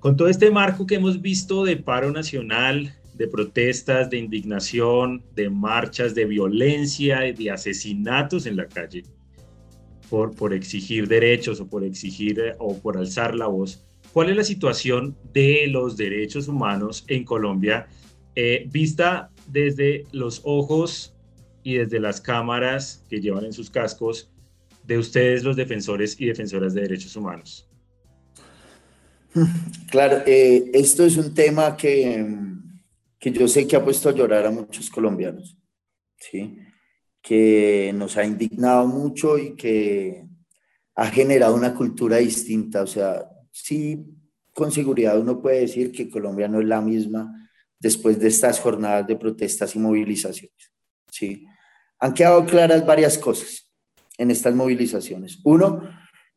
Con 0.00 0.18
todo 0.18 0.28
este 0.28 0.50
marco 0.50 0.86
que 0.86 0.96
hemos 0.96 1.22
visto 1.22 1.64
de 1.64 1.78
paro 1.78 2.10
nacional, 2.10 2.94
de 3.14 3.26
protestas, 3.26 4.10
de 4.10 4.18
indignación, 4.18 5.24
de 5.34 5.48
marchas, 5.48 6.14
de 6.14 6.26
violencia, 6.26 7.20
de 7.20 7.50
asesinatos 7.50 8.44
en 8.44 8.56
la 8.56 8.68
calle, 8.68 9.04
por, 10.10 10.34
por 10.34 10.52
exigir 10.52 11.08
derechos 11.08 11.58
o 11.58 11.66
por 11.66 11.82
exigir 11.82 12.38
eh, 12.38 12.54
o 12.58 12.78
por 12.78 12.98
alzar 12.98 13.34
la 13.34 13.46
voz. 13.46 13.82
¿Cuál 14.12 14.28
es 14.28 14.36
la 14.36 14.44
situación 14.44 15.16
de 15.32 15.68
los 15.68 15.96
derechos 15.96 16.48
humanos 16.48 17.06
en 17.08 17.24
Colombia 17.24 17.86
eh, 18.34 18.66
vista 18.70 19.30
desde 19.46 20.04
los 20.12 20.42
ojos 20.44 21.16
y 21.62 21.76
desde 21.76 21.98
las 21.98 22.20
cámaras 22.20 23.06
que 23.08 23.22
llevan 23.22 23.46
en 23.46 23.54
sus 23.54 23.70
cascos 23.70 24.30
de 24.88 24.96
ustedes 24.96 25.44
los 25.44 25.54
defensores 25.54 26.18
y 26.18 26.24
defensoras 26.24 26.72
de 26.72 26.80
derechos 26.80 27.14
humanos? 27.14 27.68
Claro, 29.90 30.22
eh, 30.26 30.70
esto 30.72 31.04
es 31.04 31.18
un 31.18 31.34
tema 31.34 31.76
que, 31.76 32.26
que 33.18 33.30
yo 33.30 33.46
sé 33.46 33.68
que 33.68 33.76
ha 33.76 33.84
puesto 33.84 34.08
a 34.08 34.14
llorar 34.14 34.46
a 34.46 34.50
muchos 34.50 34.88
colombianos, 34.88 35.58
¿sí? 36.16 36.58
que 37.20 37.92
nos 37.94 38.16
ha 38.16 38.24
indignado 38.24 38.86
mucho 38.86 39.36
y 39.36 39.54
que 39.54 40.24
ha 40.94 41.06
generado 41.10 41.54
una 41.54 41.74
cultura 41.74 42.16
distinta. 42.16 42.82
O 42.82 42.86
sea, 42.86 43.28
sí, 43.52 44.06
con 44.54 44.72
seguridad 44.72 45.20
uno 45.20 45.42
puede 45.42 45.60
decir 45.60 45.92
que 45.92 46.08
Colombia 46.08 46.48
no 46.48 46.60
es 46.60 46.66
la 46.66 46.80
misma 46.80 47.46
después 47.78 48.18
de 48.18 48.28
estas 48.28 48.58
jornadas 48.58 49.06
de 49.06 49.16
protestas 49.16 49.76
y 49.76 49.78
movilizaciones. 49.78 50.72
Sí. 51.12 51.44
Han 51.98 52.14
quedado 52.14 52.46
claras 52.46 52.86
varias 52.86 53.18
cosas 53.18 53.67
en 54.18 54.30
estas 54.30 54.54
movilizaciones. 54.54 55.40
Uno, 55.44 55.88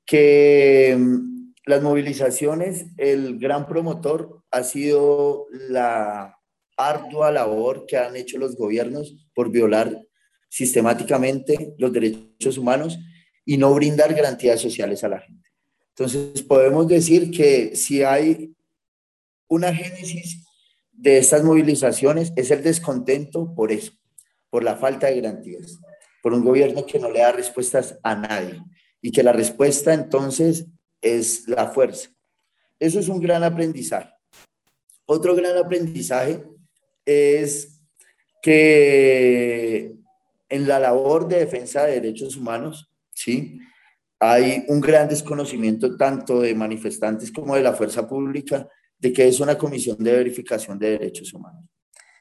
que 0.05 0.95
mm, 0.97 1.53
las 1.65 1.81
movilizaciones, 1.81 2.85
el 2.97 3.39
gran 3.39 3.67
promotor 3.67 4.43
ha 4.51 4.63
sido 4.63 5.47
la 5.51 6.37
ardua 6.77 7.31
labor 7.31 7.85
que 7.85 7.97
han 7.97 8.15
hecho 8.15 8.37
los 8.37 8.55
gobiernos 8.55 9.27
por 9.35 9.51
violar 9.51 10.01
sistemáticamente 10.49 11.73
los 11.77 11.93
derechos 11.93 12.57
humanos 12.57 12.99
y 13.45 13.57
no 13.57 13.73
brindar 13.73 14.13
garantías 14.13 14.59
sociales 14.59 15.03
a 15.03 15.09
la 15.09 15.19
gente. 15.19 15.49
Entonces, 15.89 16.41
podemos 16.43 16.87
decir 16.87 17.31
que 17.31 17.75
si 17.75 18.03
hay 18.03 18.55
una 19.47 19.73
génesis 19.73 20.43
de 20.91 21.17
estas 21.17 21.43
movilizaciones 21.43 22.31
es 22.35 22.51
el 22.51 22.63
descontento 22.63 23.53
por 23.55 23.71
eso, 23.71 23.93
por 24.49 24.63
la 24.63 24.75
falta 24.75 25.07
de 25.07 25.21
garantías, 25.21 25.79
por 26.21 26.33
un 26.33 26.43
gobierno 26.43 26.85
que 26.85 26.99
no 26.99 27.09
le 27.09 27.19
da 27.19 27.31
respuestas 27.31 27.97
a 28.03 28.15
nadie 28.15 28.61
y 29.01 29.11
que 29.11 29.23
la 29.23 29.33
respuesta 29.33 29.93
entonces 29.93 30.67
es 31.01 31.47
la 31.47 31.67
fuerza. 31.67 32.09
Eso 32.79 32.99
es 32.99 33.09
un 33.09 33.19
gran 33.19 33.43
aprendizaje. 33.43 34.13
Otro 35.05 35.35
gran 35.35 35.57
aprendizaje 35.57 36.43
es 37.05 37.81
que 38.41 39.93
en 40.49 40.67
la 40.67 40.79
labor 40.79 41.27
de 41.27 41.39
defensa 41.39 41.85
de 41.85 41.93
derechos 41.93 42.35
humanos, 42.35 42.89
¿sí? 43.13 43.59
Hay 44.19 44.65
un 44.67 44.81
gran 44.81 45.09
desconocimiento 45.09 45.95
tanto 45.97 46.41
de 46.41 46.53
manifestantes 46.53 47.31
como 47.31 47.55
de 47.55 47.63
la 47.63 47.73
fuerza 47.73 48.07
pública 48.07 48.67
de 48.99 49.11
que 49.11 49.27
es 49.27 49.39
una 49.39 49.57
comisión 49.57 49.97
de 49.97 50.11
verificación 50.11 50.77
de 50.77 50.91
derechos 50.91 51.33
humanos, 51.33 51.65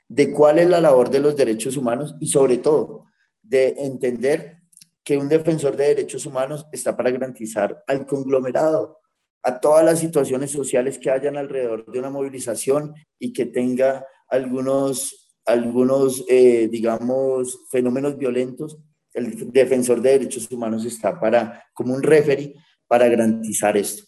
de 0.08 0.32
cuál 0.32 0.58
es 0.58 0.68
la 0.68 0.80
labor 0.80 1.10
de 1.10 1.20
los 1.20 1.36
derechos 1.36 1.76
humanos 1.76 2.14
y 2.18 2.26
sobre 2.26 2.58
todo 2.58 3.09
de 3.50 3.74
entender 3.78 4.58
que 5.04 5.18
un 5.18 5.28
defensor 5.28 5.76
de 5.76 5.88
derechos 5.88 6.24
humanos 6.24 6.66
está 6.72 6.96
para 6.96 7.10
garantizar 7.10 7.82
al 7.86 8.06
conglomerado, 8.06 8.98
a 9.42 9.58
todas 9.58 9.84
las 9.84 9.98
situaciones 9.98 10.50
sociales 10.50 10.98
que 10.98 11.10
hayan 11.10 11.36
alrededor 11.36 11.90
de 11.90 11.98
una 11.98 12.10
movilización 12.10 12.94
y 13.18 13.32
que 13.32 13.46
tenga 13.46 14.06
algunos 14.28 15.30
algunos, 15.46 16.24
eh, 16.28 16.68
digamos, 16.70 17.60
fenómenos 17.70 18.16
violentos, 18.16 18.78
el 19.12 19.50
defensor 19.50 20.00
de 20.00 20.10
derechos 20.10 20.48
humanos 20.50 20.84
está 20.84 21.18
para, 21.18 21.64
como 21.74 21.94
un 21.94 22.02
referee 22.02 22.54
para 22.86 23.08
garantizar 23.08 23.76
esto. 23.76 24.04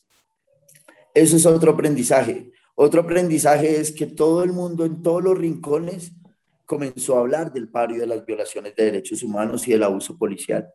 Eso 1.15 1.37
es 1.37 1.47
otro 1.47 1.73
aprendizaje. 1.73 2.53
Otro 2.75 3.03
aprendizaje 3.03 3.81
es 3.81 3.91
que 3.93 4.07
todo 4.07 4.45
el 4.45 4.53
mundo 4.53 4.85
en 4.85 5.03
todos 5.03 5.23
los 5.23 5.37
rincones 5.37 6.13
comenzó 6.73 7.19
a 7.19 7.21
hablar 7.21 7.53
del 7.53 7.69
paro 7.69 7.95
y 7.95 7.99
de 7.99 8.07
las 8.07 8.25
violaciones 8.25 8.75
de 8.75 8.85
derechos 8.85 9.23
humanos 9.23 9.69
y 9.69 9.73
del 9.73 9.83
abuso 9.83 10.17
policial. 10.17 10.67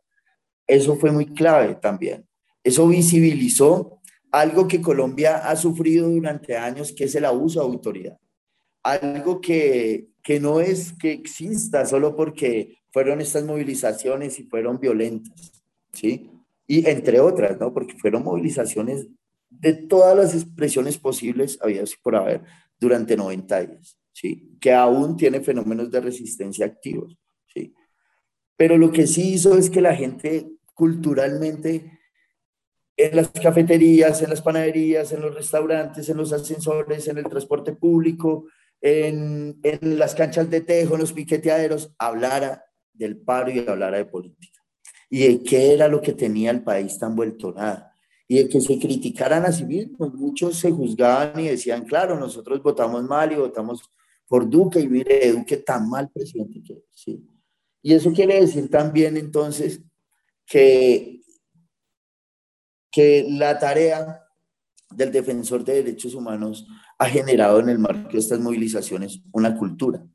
Eso 0.67 0.95
fue 0.95 1.11
muy 1.11 1.25
clave 1.33 1.73
también. 1.73 2.23
Eso 2.63 2.87
visibilizó 2.87 3.99
algo 4.31 4.67
que 4.67 4.79
Colombia 4.79 5.37
ha 5.37 5.55
sufrido 5.55 6.07
durante 6.07 6.55
años, 6.55 6.93
que 6.93 7.05
es 7.05 7.15
el 7.15 7.25
abuso 7.25 7.61
de 7.61 7.65
autoridad. 7.65 8.17
Algo 8.83 9.41
que, 9.41 10.09
que 10.21 10.39
no 10.39 10.59
es 10.59 10.93
que 10.93 11.11
exista 11.13 11.83
solo 11.87 12.15
porque 12.15 12.77
fueron 12.91 13.19
estas 13.19 13.43
movilizaciones 13.43 14.37
y 14.37 14.43
fueron 14.43 14.79
violentas, 14.79 15.63
¿sí? 15.93 16.29
Y 16.67 16.87
entre 16.87 17.19
otras, 17.19 17.59
¿no? 17.59 17.73
Porque 17.73 17.97
fueron 17.97 18.23
movilizaciones 18.23 19.07
de 19.49 19.73
todas 19.73 20.15
las 20.15 20.35
expresiones 20.35 20.99
posibles, 20.99 21.57
había 21.59 21.83
por 22.03 22.15
haber, 22.15 22.43
durante 22.79 23.17
90 23.17 23.65
días, 23.65 23.97
¿sí? 24.17 24.57
que 24.59 24.73
aún 24.73 25.15
tiene 25.15 25.41
fenómenos 25.41 25.91
de 25.91 26.01
resistencia 26.01 26.65
activos. 26.65 27.15
¿sí? 27.53 27.75
Pero 28.55 28.77
lo 28.77 28.91
que 28.91 29.05
sí 29.05 29.33
hizo 29.33 29.55
es 29.55 29.69
que 29.69 29.81
la 29.81 29.95
gente 29.95 30.49
culturalmente 30.73 31.99
en 32.97 33.15
las 33.15 33.29
cafeterías, 33.29 34.23
en 34.23 34.31
las 34.31 34.41
panaderías, 34.41 35.11
en 35.11 35.21
los 35.21 35.35
restaurantes, 35.35 36.09
en 36.09 36.17
los 36.17 36.33
ascensores, 36.33 37.07
en 37.07 37.19
el 37.19 37.25
transporte 37.25 37.73
público, 37.73 38.47
en, 38.81 39.59
en 39.61 39.99
las 39.99 40.15
canchas 40.15 40.49
de 40.49 40.61
tejo, 40.61 40.95
en 40.95 41.01
los 41.01 41.13
piqueteaderos, 41.13 41.93
hablara 41.99 42.65
del 42.93 43.17
paro 43.17 43.51
y 43.51 43.59
hablara 43.59 43.97
de 43.97 44.05
política. 44.05 44.63
Y 45.11 45.27
de 45.27 45.43
qué 45.43 45.73
era 45.73 45.87
lo 45.87 46.01
que 46.01 46.13
tenía 46.13 46.49
el 46.49 46.63
país 46.63 46.97
tan 46.97 47.15
vuelto 47.15 47.53
nada. 47.53 47.93
Y 48.27 48.39
de 48.39 48.49
que 48.49 48.59
se 48.59 48.79
criticaran 48.79 49.45
a 49.45 49.51
civil, 49.51 49.93
pues 49.95 50.11
muchos 50.13 50.57
se 50.57 50.71
juzgaban 50.71 51.39
y 51.39 51.49
decían, 51.49 51.85
claro, 51.85 52.19
nosotros 52.19 52.63
votamos 52.63 53.03
mal 53.03 53.31
y 53.31 53.35
votamos 53.35 53.91
por 54.27 54.49
Duque 54.49 54.79
y 54.79 54.87
mire, 54.87 55.31
Duque 55.31 55.57
tan 55.57 55.89
mal 55.89 56.09
presidente 56.09 56.61
que 56.63 56.83
¿sí? 56.93 57.25
Y 57.81 57.93
eso 57.93 58.11
quiere 58.11 58.41
decir 58.41 58.69
también 58.69 59.15
entonces 59.17 59.81
que, 60.45 61.21
que 62.91 63.25
la 63.29 63.57
tarea 63.59 64.23
del 64.91 65.11
defensor 65.11 65.63
de 65.63 65.83
derechos 65.83 66.15
humanos 66.15 66.67
ha 66.97 67.05
generado 67.05 67.59
en 67.59 67.69
el 67.69 67.79
marco 67.79 68.09
de 68.09 68.19
estas 68.19 68.39
movilizaciones 68.39 69.21
una 69.31 69.57
cultura 69.57 70.05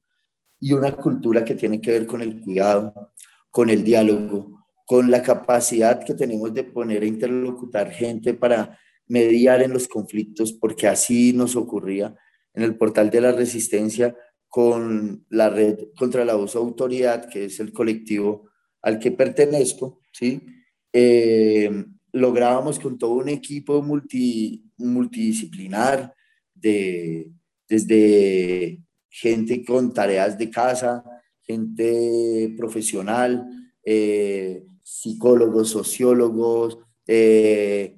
y 0.58 0.72
una 0.72 0.96
cultura 0.96 1.44
que 1.44 1.54
tiene 1.54 1.80
que 1.80 1.92
ver 1.92 2.06
con 2.06 2.22
el 2.22 2.40
cuidado, 2.40 3.12
con 3.50 3.70
el 3.70 3.84
diálogo, 3.84 4.66
con 4.86 5.10
la 5.10 5.22
capacidad 5.22 6.04
que 6.04 6.14
tenemos 6.14 6.52
de 6.52 6.64
poner 6.64 7.02
a 7.02 7.06
interlocutar 7.06 7.90
gente 7.90 8.34
para 8.34 8.78
mediar 9.06 9.62
en 9.62 9.72
los 9.72 9.88
conflictos, 9.88 10.52
porque 10.52 10.88
así 10.88 11.32
nos 11.32 11.56
ocurría 11.56 12.14
en 12.54 12.62
el 12.62 12.76
portal 12.76 13.10
de 13.10 13.20
la 13.20 13.32
resistencia 13.32 14.16
con 14.48 15.24
la 15.30 15.48
red 15.48 15.78
contra 15.96 16.22
el 16.22 16.30
abuso 16.30 16.58
de 16.58 16.66
autoridad, 16.66 17.28
que 17.28 17.46
es 17.46 17.58
el 17.60 17.72
colectivo 17.72 18.48
al 18.82 18.98
que 18.98 19.12
pertenezco, 19.12 20.00
¿sí? 20.12 20.42
Eh, 20.92 21.84
lográbamos 22.12 22.78
con 22.78 22.98
todo 22.98 23.12
un 23.12 23.28
equipo 23.28 23.80
multi, 23.80 24.62
multidisciplinar, 24.76 26.14
de, 26.54 27.32
desde 27.68 28.82
gente 29.08 29.64
con 29.64 29.92
tareas 29.92 30.38
de 30.38 30.50
casa, 30.50 31.02
gente 31.40 32.54
profesional, 32.56 33.46
eh, 33.84 34.64
psicólogos, 34.82 35.70
sociólogos, 35.70 36.78
eh, 37.06 37.96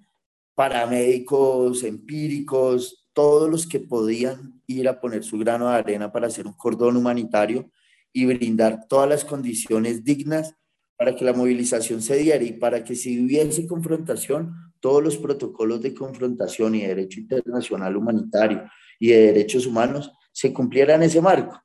paramédicos, 0.55 1.83
empíricos, 1.83 3.04
todos 3.15 3.49
los 3.49 3.67
que 3.67 3.81
podían 3.81 4.61
ir 4.67 4.89
a 4.89 5.01
poner 5.01 5.25
su 5.25 5.39
grano 5.39 5.69
de 5.69 5.77
arena 5.77 6.13
para 6.13 6.27
hacer 6.27 6.47
un 6.47 6.53
cordón 6.53 6.97
humanitario 6.97 7.71
y 8.13 8.27
brindar 8.27 8.87
todas 8.89 9.09
las 9.09 9.25
condiciones 9.25 10.05
dignas 10.05 10.55
para 10.97 11.17
que 11.17 11.25
la 11.25 11.33
movilización 11.33 12.03
se 12.03 12.17
diera 12.17 12.45
y 12.45 12.53
para 12.53 12.85
que 12.85 12.95
si 12.95 13.25
hubiese 13.25 13.67
confrontación, 13.67 14.55
todos 14.81 15.03
los 15.03 15.17
protocolos 15.17 15.81
de 15.81 15.95
confrontación 15.95 16.75
y 16.75 16.83
de 16.83 16.89
derecho 16.89 17.21
internacional 17.21 17.97
humanitario 17.97 18.65
y 18.99 19.09
de 19.09 19.33
derechos 19.33 19.67
humanos 19.67 20.13
se 20.33 20.53
cumplieran 20.53 21.03
en 21.03 21.09
ese 21.09 21.21
marco. 21.21 21.61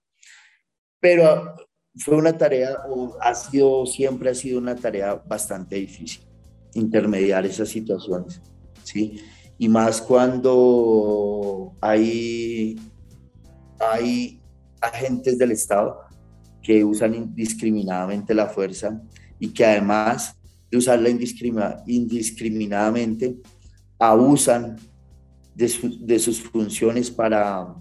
Pero 0.99 1.55
fue 1.95 2.15
una 2.15 2.37
tarea, 2.37 2.77
o 2.87 3.17
ha 3.21 3.33
sido, 3.35 3.85
siempre 3.85 4.29
ha 4.29 4.35
sido 4.35 4.57
una 4.59 4.75
tarea 4.75 5.15
bastante 5.15 5.75
difícil, 5.75 6.23
intermediar 6.73 7.45
esas 7.45 7.69
situaciones, 7.69 8.41
¿sí? 8.83 9.19
Y 9.59 9.69
más 9.69 10.01
cuando 10.01 11.73
hay, 11.81 12.79
hay 13.79 14.41
agentes 14.81 15.37
del 15.37 15.51
Estado 15.51 15.99
que 16.63 16.83
usan 16.83 17.13
indiscriminadamente 17.13 18.33
la 18.33 18.47
fuerza 18.47 18.99
y 19.39 19.49
que 19.49 19.65
además 19.65 20.35
de 20.71 20.77
usarla 20.77 21.09
indiscriminadamente, 21.09 23.37
abusan 23.97 24.77
de, 25.55 26.19
sus 26.19 26.41
funciones 26.41 27.10
para 27.12 27.75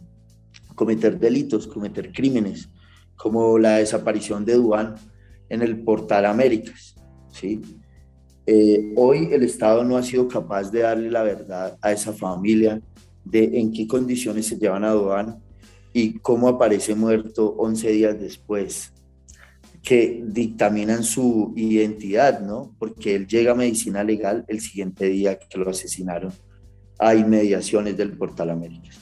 cometer 0.75 1.19
delitos, 1.19 1.67
cometer 1.67 2.13
crímenes, 2.13 2.69
como 3.17 3.59
la 3.59 3.77
desaparición 3.77 4.45
de 4.45 4.55
Duan 4.55 4.95
en 5.49 5.63
el 5.63 5.83
portal 5.83 6.27
Américas. 6.27 6.95
¿sí? 7.31 7.63
Eh, 8.51 8.95
hoy 8.97 9.29
el 9.31 9.43
Estado 9.43 9.85
no 9.85 9.99
ha 9.99 10.03
sido 10.03 10.27
capaz 10.27 10.71
de 10.71 10.81
darle 10.81 11.11
la 11.11 11.23
verdad 11.23 11.77
a 11.83 11.93
esa 11.93 12.15
familia 12.15 12.81
de 13.23 13.45
en 13.61 13.71
qué 13.71 13.87
condiciones 13.87 14.47
se 14.47 14.57
llevan 14.57 14.85
a 14.85 14.93
Duan 14.93 15.39
y 15.93 16.15
cómo 16.21 16.49
aparece 16.49 16.95
muerto 16.95 17.55
11 17.59 17.91
días 17.91 18.19
después, 18.19 18.91
que 19.83 20.25
dictaminan 20.25 21.05
su 21.05 21.53
identidad, 21.57 22.41
¿no? 22.41 22.75
Porque 22.79 23.17
él 23.17 23.27
llega 23.27 23.53
a 23.53 23.55
medicina 23.55 24.03
legal 24.03 24.47
el 24.49 24.63
siguiente 24.63 25.11
día 25.11 25.39
que 25.39 25.59
lo 25.59 25.69
asesinaron 25.69 26.33
a 26.99 27.15
inmediaciones 27.15 27.99
del 27.99 28.17
Portal 28.17 28.49
Américas. 28.49 28.99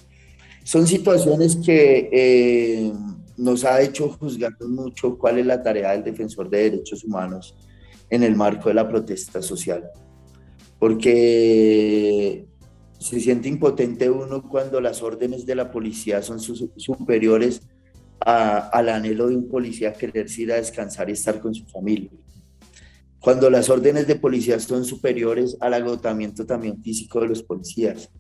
Son 0.65 0.89
situaciones 0.89 1.55
que 1.55 2.11
eh, 2.11 2.93
nos 3.37 3.65
ha 3.65 3.81
hecho 3.81 4.09
juzgar 4.09 4.57
mucho 4.63 5.17
cuál 5.17 5.39
es 5.39 5.47
la 5.47 5.63
tarea 5.63 5.93
del 5.93 6.03
defensor 6.03 6.51
de 6.51 6.69
derechos 6.69 7.05
humanos 7.05 7.55
en 8.11 8.23
el 8.23 8.37
marco 8.37 8.69
de 8.69 8.75
la 8.75 8.89
protesta 8.89 9.43
social. 9.43 9.91
Porque 10.79 12.47
se 12.99 13.21
siente 13.21 13.49
impotente 13.49 14.11
uno 14.11 14.43
cuando 14.43 14.81
las 14.81 15.03
órdenes 15.03 15.47
de 15.47 15.55
la 15.55 15.71
policía 15.71 16.23
son 16.23 16.41
superiores 16.41 17.63
al 18.21 18.89
anhelo 18.89 19.29
de 19.29 19.37
un 19.37 19.49
policía 19.49 19.93
querer 19.93 20.27
ir 20.39 20.53
a 20.53 20.57
descansar 20.57 21.09
y 21.09 21.13
estar 21.13 21.41
con 21.41 21.55
su 21.55 21.67
familia. 21.67 22.11
Cuando 23.21 23.51
las 23.51 23.69
órdenes 23.69 24.07
de 24.07 24.17
policía 24.17 24.59
son 24.61 24.85
superiores 24.85 25.57
al 25.61 25.75
agotamiento 25.75 26.47
también 26.47 26.83
físico 26.83 27.21
de 27.21 27.29
los 27.29 27.43
policías. 27.43 28.11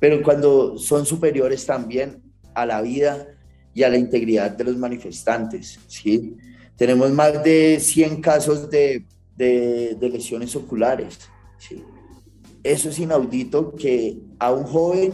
Pero 0.00 0.22
cuando 0.22 0.76
son 0.78 1.06
superiores 1.06 1.64
también 1.64 2.22
a 2.54 2.66
la 2.66 2.82
vida 2.82 3.28
y 3.74 3.82
a 3.82 3.88
la 3.88 3.98
integridad 3.98 4.50
de 4.50 4.64
los 4.64 4.76
manifestantes. 4.76 5.78
¿sí? 5.86 6.36
Tenemos 6.76 7.10
más 7.12 7.42
de 7.42 7.78
100 7.80 8.20
casos 8.20 8.68
de, 8.70 9.06
de, 9.36 9.96
lesiones 10.00 10.54
oculares. 10.56 11.18
Eso 12.62 12.90
es 12.90 12.98
inaudito 12.98 13.74
que 13.74 14.18
a 14.38 14.52
un 14.52 14.64
joven 14.64 15.12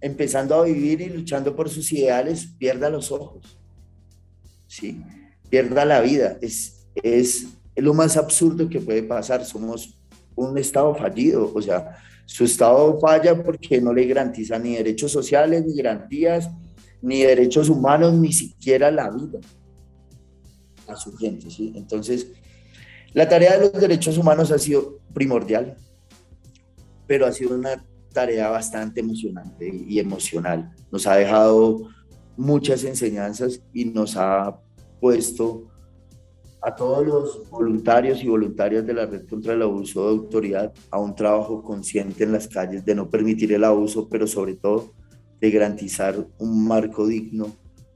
empezando 0.00 0.54
a 0.54 0.64
vivir 0.64 1.00
y 1.00 1.08
luchando 1.08 1.54
por 1.54 1.68
sus 1.68 1.92
ideales 1.92 2.46
pierda 2.58 2.90
los 2.90 3.10
ojos. 3.12 3.58
¿sí? 4.66 5.02
Pierda 5.50 5.84
la 5.84 6.00
vida. 6.00 6.38
Es, 6.40 6.86
es 6.94 7.46
lo 7.76 7.92
más 7.94 8.16
absurdo 8.16 8.68
que 8.68 8.80
puede 8.80 9.02
pasar. 9.02 9.44
Somos 9.44 9.98
un 10.34 10.56
Estado 10.58 10.94
fallido. 10.94 11.52
O 11.54 11.60
sea, 11.60 11.98
su 12.24 12.44
Estado 12.44 12.98
falla 13.00 13.42
porque 13.42 13.80
no 13.80 13.92
le 13.92 14.06
garantiza 14.06 14.58
ni 14.58 14.76
derechos 14.76 15.12
sociales, 15.12 15.64
ni 15.66 15.76
garantías, 15.76 16.50
ni 17.02 17.22
derechos 17.22 17.68
humanos, 17.68 18.14
ni 18.14 18.32
siquiera 18.32 18.90
la 18.90 19.10
vida 19.10 19.40
a 20.88 20.96
su 20.96 21.16
gente. 21.16 21.50
¿sí? 21.50 21.72
Entonces, 21.76 22.28
la 23.12 23.28
tarea 23.28 23.58
de 23.58 23.70
los 23.70 23.80
derechos 23.80 24.18
humanos 24.18 24.50
ha 24.50 24.58
sido 24.58 24.98
primordial, 25.12 25.76
pero 27.06 27.26
ha 27.26 27.32
sido 27.32 27.54
una 27.54 27.84
tarea 28.12 28.48
bastante 28.48 29.00
emocionante 29.00 29.68
y 29.68 29.98
emocional. 29.98 30.72
Nos 30.90 31.06
ha 31.06 31.16
dejado 31.16 31.88
muchas 32.36 32.84
enseñanzas 32.84 33.62
y 33.72 33.86
nos 33.86 34.16
ha 34.16 34.60
puesto 35.00 35.68
a 36.62 36.74
todos 36.74 37.06
los 37.06 37.50
voluntarios 37.50 38.22
y 38.22 38.28
voluntarias 38.28 38.84
de 38.84 38.94
la 38.94 39.06
red 39.06 39.26
contra 39.28 39.52
el 39.52 39.62
abuso 39.62 40.02
de 40.02 40.10
autoridad 40.10 40.72
a 40.90 40.98
un 40.98 41.14
trabajo 41.14 41.62
consciente 41.62 42.24
en 42.24 42.32
las 42.32 42.48
calles 42.48 42.84
de 42.84 42.94
no 42.94 43.08
permitir 43.08 43.52
el 43.52 43.64
abuso, 43.64 44.08
pero 44.08 44.26
sobre 44.26 44.54
todo 44.54 44.92
de 45.40 45.50
garantizar 45.50 46.26
un 46.38 46.66
marco 46.66 47.06
digno 47.06 47.54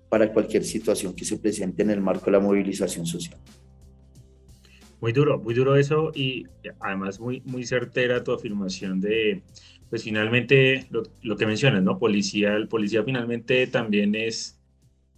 para 0.09 0.33
cualquier 0.33 0.65
situación 0.65 1.15
que 1.15 1.25
se 1.25 1.39
presente 1.39 1.83
en 1.83 1.91
el 1.91 2.01
marco 2.01 2.27
de 2.27 2.33
la 2.33 2.41
movilización 2.41 3.07
social. 3.07 3.39
Muy 5.01 5.13
duro, 5.13 5.39
muy 5.39 5.55
duro 5.55 5.77
eso 5.77 6.13
y 6.15 6.47
además 6.81 7.21
muy, 7.21 7.41
muy 7.47 7.65
certera 7.65 8.23
tu 8.23 8.33
afirmación 8.33 9.01
de, 9.01 9.43
pues 9.89 10.05
finalmente 10.05 10.87
lo, 10.91 11.03
lo 11.23 11.37
que 11.37 11.47
mencionas, 11.47 11.83
¿no? 11.83 11.99
Policía, 11.99 12.55
el 12.55 12.69
policía 12.69 13.03
finalmente 13.03 13.67
también 13.67 14.15
es, 14.15 14.61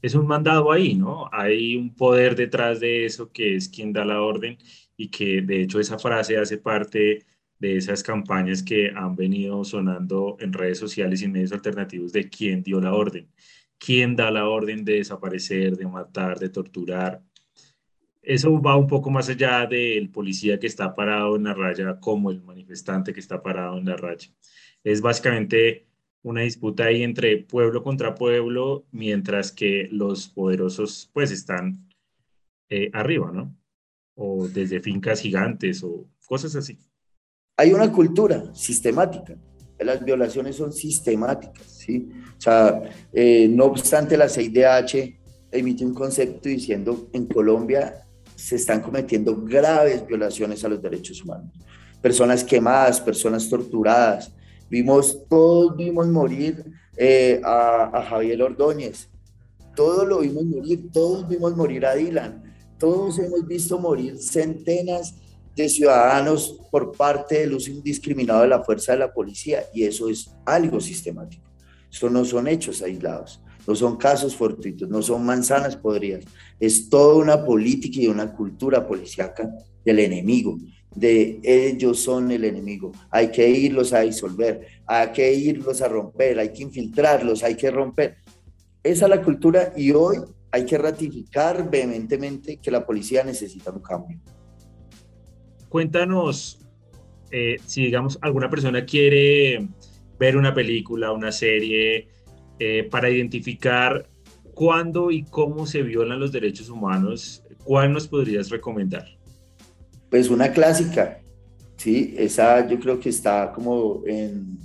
es 0.01 0.15
un 0.15 0.27
mandado 0.27 0.71
ahí, 0.73 0.95
¿no? 0.95 1.29
Hay 1.33 1.77
un 1.77 1.95
poder 1.95 2.37
detrás 2.37 2.81
de 2.81 3.05
eso 3.07 3.33
que 3.33 3.57
es 3.57 3.69
quien 3.69 3.93
da 3.93 4.05
la 4.05 4.21
orden 4.23 4.57
y 4.97 5.09
que 5.09 5.43
de 5.43 5.63
hecho 5.63 5.81
esa 5.81 5.99
frase 5.99 6.39
hace 6.39 6.59
parte 6.59 7.25
de 7.59 7.77
esas 7.77 8.03
campañas 8.03 8.63
que 8.63 8.91
han 8.95 9.17
venido 9.17 9.65
sonando 9.65 10.37
en 10.41 10.53
redes 10.53 10.79
sociales 10.79 11.23
y 11.23 11.29
medios 11.29 11.53
alternativos 11.53 12.13
de 12.13 12.29
quién 12.29 12.63
dio 12.63 12.81
la 12.81 12.93
orden, 12.95 13.29
quién 13.79 14.17
da 14.17 14.31
la 14.31 14.49
orden 14.49 14.85
de 14.85 14.95
desaparecer, 14.95 15.77
de 15.77 15.87
matar, 15.87 16.39
de 16.39 16.49
torturar. 16.49 17.23
Eso 18.23 18.63
va 18.63 18.77
un 18.77 18.87
poco 18.87 19.11
más 19.11 19.29
allá 19.29 19.67
del 19.67 20.09
policía 20.09 20.59
que 20.61 20.69
está 20.69 20.95
parado 20.95 21.35
en 21.35 21.45
la 21.45 21.55
raya 21.55 21.99
como 21.99 22.31
el 22.31 22.41
manifestante 22.41 23.13
que 23.13 23.19
está 23.19 23.43
parado 23.43 23.79
en 23.79 23.87
la 23.87 23.97
raya. 23.97 24.29
Es 24.85 25.01
básicamente 25.01 25.87
una 26.23 26.43
disputa 26.43 26.85
ahí 26.85 27.03
entre 27.03 27.39
pueblo 27.39 27.83
contra 27.83 28.15
pueblo, 28.15 28.87
mientras 28.93 29.51
que 29.51 29.89
los 29.91 30.29
poderosos 30.29 31.11
pues 31.13 31.33
están 31.33 31.89
eh, 32.69 32.91
arriba, 32.93 33.33
¿no? 33.33 33.57
O 34.15 34.47
desde 34.47 34.81
fincas 34.81 35.21
gigantes 35.21 35.83
o 35.83 36.07
cosas 36.27 36.55
así. 36.55 36.79
Hay 37.57 37.73
una 37.73 37.91
cultura 37.91 38.55
sistemática. 38.55 39.37
Las 39.81 40.05
violaciones 40.05 40.55
son 40.55 40.73
sistemáticas, 40.73 41.67
¿sí? 41.67 42.09
O 42.39 42.41
sea, 42.41 42.83
eh, 43.13 43.49
no 43.49 43.65
obstante 43.65 44.17
la 44.17 44.29
CIDH 44.29 45.19
emite 45.51 45.85
un 45.85 45.93
concepto 45.93 46.49
diciendo 46.49 47.11
en 47.13 47.27
Colombia 47.27 48.07
se 48.43 48.57
están 48.57 48.81
cometiendo 48.81 49.37
graves 49.37 50.07
violaciones 50.07 50.65
a 50.65 50.69
los 50.69 50.83
derechos 50.83 51.23
humanos. 51.23 51.53
Personas 52.01 52.43
quemadas, 52.43 53.01
personas 53.01 53.49
torturadas, 53.49 54.33
Vimos, 54.73 55.29
todos 55.29 55.77
vimos 55.77 56.09
morir 56.09 56.65
eh, 56.97 57.43
a, 57.45 58.07
Javier 58.09 58.43
Ordóñez, 58.43 59.11
todos 59.77 60.09
lo 60.09 60.21
vimos 60.21 60.45
morir, 60.45 60.91
todos 60.91 61.29
vimos 61.29 61.55
morir 61.55 61.85
a 61.85 61.95
Dylan, 61.95 62.43
todos 62.79 63.19
hemos 63.19 63.47
visto 63.47 63.79
morir 63.79 64.17
centenas 64.17 65.15
de 65.55 65.69
ciudadanos 65.69 66.59
por 66.71 66.97
parte 66.97 67.41
del 67.41 67.53
uso 67.53 67.71
indiscriminado 67.71 68.41
de 68.41 68.49
la 68.49 68.65
fuerza 68.65 68.93
de 68.93 69.01
la 69.01 69.13
policía 69.13 69.65
y 69.75 69.85
eso 69.85 70.09
es 70.09 70.35
algo 70.47 70.81
sistemático. 70.81 71.45
Eso 71.93 72.09
no 72.09 72.25
son 72.25 72.49
hechos 72.49 72.81
aislados, 72.81 73.42
no 73.67 73.75
son 73.75 73.97
casos 73.97 74.35
fortuitos, 74.37 74.89
no 74.89 75.03
son 75.03 75.25
manzanas 75.25 75.77
podridas, 75.77 76.25
es 76.59 76.89
toda 76.89 77.17
una 77.17 77.45
política 77.45 78.01
y 78.01 78.09
una 78.09 78.33
cultura 78.33 78.87
policíaca 78.87 79.49
del 79.85 79.99
enemigo 80.01 80.59
de 80.95 81.41
ellos 81.43 82.01
son 82.01 82.31
el 82.31 82.45
enemigo. 82.45 82.93
Hay 83.11 83.31
que 83.31 83.49
irlos 83.49 83.93
a 83.93 84.01
disolver, 84.01 84.67
hay 84.87 85.11
que 85.13 85.33
irlos 85.33 85.81
a 85.83 85.89
romper, 85.89 86.39
hay 86.39 86.53
que 86.53 86.63
infiltrarlos, 86.63 87.43
hay 87.43 87.57
que 87.57 87.71
romper. 87.71 88.17
Esa 88.83 89.07
es 89.07 89.11
la 89.11 89.23
cultura 89.23 89.73
y 89.77 89.93
hoy 89.93 90.19
hay 90.51 90.67
que 90.67 90.77
ratificar 90.77 91.71
vehementemente 91.71 92.59
que 92.59 92.71
la 92.71 92.85
policía 92.85 93.25
necesita 93.25 93.71
un 93.71 93.81
cambio. 93.81 94.21
Cuéntanos 95.69 96.59
eh, 97.31 97.57
si, 97.65 97.85
digamos, 97.85 98.19
alguna 98.21 98.51
persona 98.51 98.85
quiere 98.85 99.67
ver 100.19 100.37
una 100.37 100.55
película, 100.55 101.13
una 101.13 101.33
serie, 101.33 102.09
eh, 102.65 102.85
para 102.85 103.11
identificar 103.11 104.07
cuándo 104.55 105.11
y 105.11 105.25
cómo 105.25 105.67
se 105.67 105.83
violan 105.83 106.21
los 106.21 106.31
derechos 106.31 106.69
humanos, 106.69 107.43
¿cuál 107.65 107.93
nos 107.93 108.07
podrías 108.07 108.51
recomendar? 108.51 109.05
Pues 110.09 110.31
una 110.31 110.53
clásica, 110.53 111.21
¿sí? 111.77 112.15
Esa 112.17 112.69
yo 112.69 112.79
creo 112.79 113.01
que 113.01 113.09
está 113.09 113.51
como 113.53 114.05
en, 114.07 114.59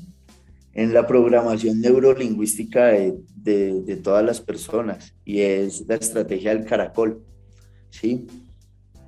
en 0.73 0.93
la 0.93 1.07
programación 1.07 1.81
neurolingüística 1.81 2.85
de, 2.85 3.15
de, 3.35 3.81
de, 3.81 3.95
todas 3.95 4.23
las 4.23 4.39
personas 4.41 5.15
y 5.25 5.39
es 5.39 5.83
la 5.87 5.95
estrategia 5.95 6.53
del 6.53 6.65
caracol, 6.67 7.23
¿sí? 7.89 8.27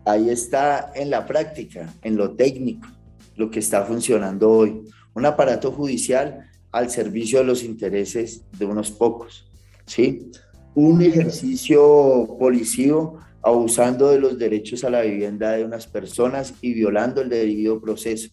Ahí 0.03 0.31
está 0.31 0.91
en 0.95 1.11
la 1.11 1.27
práctica, 1.27 1.93
en 2.01 2.17
lo 2.17 2.31
técnico, 2.31 2.87
lo 3.35 3.51
que 3.51 3.59
está 3.59 3.85
funcionando 3.85 4.49
hoy. 4.49 4.81
Un 5.13 5.27
aparato 5.27 5.71
judicial 5.71 6.48
al 6.71 6.89
servicio 6.89 7.39
de 7.39 7.45
los 7.45 7.63
intereses 7.63 8.43
de 8.57 8.65
unos 8.65 8.91
pocos, 8.91 9.49
¿sí? 9.85 10.31
Un 10.75 11.01
ejercicio 11.01 12.37
policío 12.39 13.15
abusando 13.41 14.09
de 14.09 14.19
los 14.19 14.37
derechos 14.37 14.83
a 14.83 14.89
la 14.89 15.01
vivienda 15.01 15.51
de 15.51 15.63
unas 15.63 15.87
personas 15.87 16.53
y 16.61 16.73
violando 16.73 17.21
el 17.21 17.29
debido 17.29 17.81
proceso. 17.81 18.29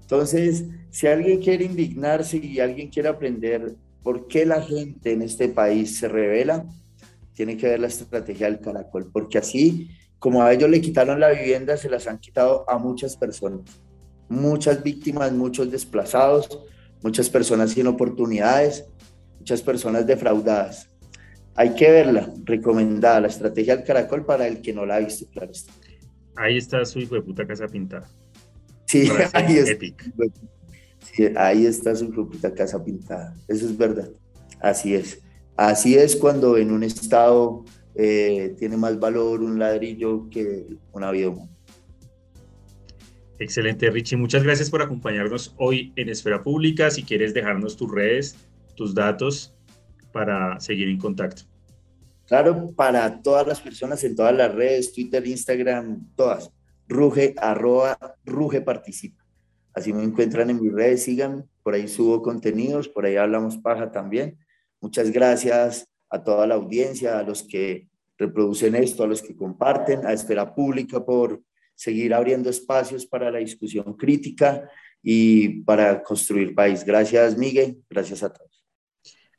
Entonces, 0.00 0.64
si 0.90 1.06
alguien 1.06 1.40
quiere 1.40 1.64
indignarse 1.64 2.36
y 2.36 2.60
alguien 2.60 2.88
quiere 2.88 3.08
aprender 3.08 3.74
por 4.02 4.26
qué 4.28 4.44
la 4.44 4.62
gente 4.62 5.12
en 5.12 5.22
este 5.22 5.48
país 5.48 5.98
se 5.98 6.08
revela, 6.08 6.66
tiene 7.32 7.56
que 7.56 7.68
ver 7.68 7.80
la 7.80 7.88
estrategia 7.88 8.46
del 8.46 8.60
caracol, 8.60 9.10
porque 9.12 9.38
así 9.38 9.88
como 10.18 10.42
a 10.42 10.52
ellos 10.52 10.70
le 10.70 10.80
quitaron 10.80 11.20
la 11.20 11.30
vivienda, 11.30 11.76
se 11.76 11.90
las 11.90 12.06
han 12.06 12.18
quitado 12.18 12.64
a 12.68 12.78
muchas 12.78 13.16
personas, 13.16 13.62
muchas 14.28 14.82
víctimas, 14.82 15.32
muchos 15.32 15.70
desplazados, 15.70 16.48
muchas 17.04 17.28
personas 17.28 17.72
sin 17.72 17.86
oportunidades, 17.86 18.86
muchas 19.38 19.60
personas 19.60 20.06
defraudadas. 20.06 20.90
Hay 21.54 21.74
que 21.74 21.90
verla, 21.90 22.32
recomendada, 22.44 23.20
la 23.20 23.28
estrategia 23.28 23.76
del 23.76 23.84
caracol 23.84 24.24
para 24.24 24.48
el 24.48 24.62
que 24.62 24.72
no 24.72 24.86
la 24.86 24.96
ha 24.96 25.00
visto, 25.00 25.26
claro 25.30 25.52
está. 25.52 25.72
Ahí 26.34 26.56
está 26.56 26.84
su 26.84 26.98
hijo 26.98 27.14
de 27.14 27.22
puta 27.22 27.46
casa 27.46 27.68
pintada. 27.68 28.08
Sí, 28.86 29.08
ahí 29.34 29.58
está, 29.58 29.86
sí, 31.12 31.24
ahí 31.36 31.66
está 31.66 31.94
su 31.94 32.06
hijo 32.06 32.24
de 32.24 32.30
puta 32.30 32.54
casa 32.54 32.82
pintada. 32.82 33.36
Eso 33.46 33.66
es 33.66 33.76
verdad. 33.76 34.08
Así 34.60 34.94
es. 34.94 35.20
Así 35.56 35.96
es 35.96 36.16
cuando 36.16 36.56
en 36.56 36.72
un 36.72 36.82
estado 36.82 37.64
eh, 37.94 38.56
tiene 38.58 38.78
más 38.78 38.98
valor 38.98 39.42
un 39.42 39.58
ladrillo 39.58 40.28
que 40.30 40.66
una 40.92 41.10
vida 41.12 41.28
humana. 41.28 41.53
Excelente, 43.38 43.90
Richie. 43.90 44.16
Muchas 44.16 44.44
gracias 44.44 44.70
por 44.70 44.82
acompañarnos 44.82 45.54
hoy 45.58 45.92
en 45.96 46.08
Esfera 46.08 46.42
Pública. 46.42 46.90
Si 46.90 47.02
quieres 47.02 47.34
dejarnos 47.34 47.76
tus 47.76 47.90
redes, 47.90 48.36
tus 48.76 48.94
datos, 48.94 49.54
para 50.14 50.60
seguir 50.60 50.88
en 50.88 50.98
contacto? 50.98 51.42
Claro, 52.26 52.72
para 52.74 53.20
todas 53.20 53.46
las 53.46 53.60
personas 53.60 54.02
en 54.04 54.14
todas 54.14 54.34
las 54.34 54.54
redes, 54.54 54.92
Twitter, 54.92 55.26
Instagram, 55.26 56.14
todas. 56.14 56.50
Ruge, 56.88 57.34
arroba, 57.36 57.98
Ruge 58.24 58.60
participa. 58.60 59.24
Así 59.74 59.92
me 59.92 60.04
encuentran 60.04 60.48
en 60.50 60.62
mis 60.62 60.72
redes, 60.72 61.02
sigan, 61.02 61.44
por 61.62 61.74
ahí 61.74 61.88
subo 61.88 62.22
contenidos, 62.22 62.88
por 62.88 63.04
ahí 63.04 63.16
hablamos 63.16 63.58
paja 63.58 63.90
también. 63.90 64.38
Muchas 64.80 65.10
gracias 65.10 65.88
a 66.08 66.22
toda 66.22 66.46
la 66.46 66.54
audiencia, 66.54 67.18
a 67.18 67.24
los 67.24 67.42
que 67.42 67.88
reproducen 68.16 68.76
esto, 68.76 69.02
a 69.02 69.08
los 69.08 69.20
que 69.20 69.34
comparten, 69.34 70.06
a 70.06 70.12
Esfera 70.12 70.54
Pública 70.54 71.04
por 71.04 71.42
seguir 71.74 72.14
abriendo 72.14 72.50
espacios 72.50 73.06
para 73.06 73.30
la 73.30 73.38
discusión 73.38 73.94
crítica 73.94 74.68
y 75.02 75.60
para 75.62 76.02
construir 76.02 76.54
país. 76.54 76.84
Gracias, 76.84 77.36
Miguel. 77.36 77.82
Gracias 77.90 78.22
a 78.22 78.32
todos. 78.32 78.64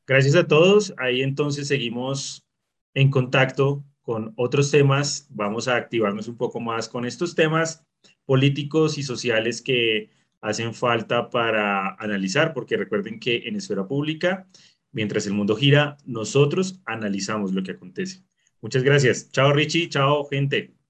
Gracias 0.06 0.36
a 0.36 0.48
todos. 0.48 0.94
Ahí 0.98 1.22
entonces 1.22 1.68
seguimos 1.68 2.46
en 2.94 3.10
contacto 3.10 3.84
con 4.04 4.34
otros 4.38 4.70
temas. 4.70 5.28
Vamos 5.32 5.68
a 5.68 5.76
activarnos 5.76 6.28
un 6.28 6.38
poco 6.38 6.60
más 6.60 6.88
con 6.88 7.06
estos 7.06 7.34
temas 7.34 7.84
políticos 8.26 8.98
y 8.98 9.04
sociales 9.04 9.62
que 9.62 10.12
hacen 10.42 10.76
falta 10.76 11.30
para 11.30 11.96
analizar, 11.96 12.54
porque 12.54 12.78
recuerden 12.78 13.20
que 13.20 13.48
en 13.48 13.56
esfera 13.56 13.88
pública, 13.88 14.48
mientras 14.92 15.26
el 15.26 15.34
mundo 15.34 15.56
gira, 15.56 15.98
nosotros 16.06 16.82
analizamos 16.86 17.52
lo 17.54 17.64
que 17.64 17.72
acontece. 17.72 18.24
Muchas 18.62 18.84
gracias. 18.84 19.32
Chao 19.32 19.52
Richie, 19.54 19.90
chao 19.90 20.26
gente. 20.26 20.85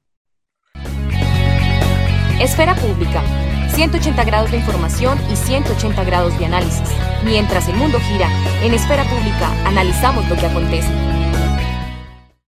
Esfera 2.40 2.76
pública 2.76 3.24
180 3.76 4.24
grados 4.26 4.52
de 4.52 4.58
información 4.58 5.18
y 5.32 5.36
180 5.36 6.04
grados 6.04 6.38
de 6.38 6.46
análisis. 6.46 6.90
Mientras 7.24 7.68
el 7.68 7.76
mundo 7.76 8.00
gira, 8.00 8.30
en 8.62 8.74
Esfera 8.74 9.04
Pública 9.06 9.52
analizamos 9.66 10.28
lo 10.30 10.36
que 10.36 10.46
acontece. 10.46 11.05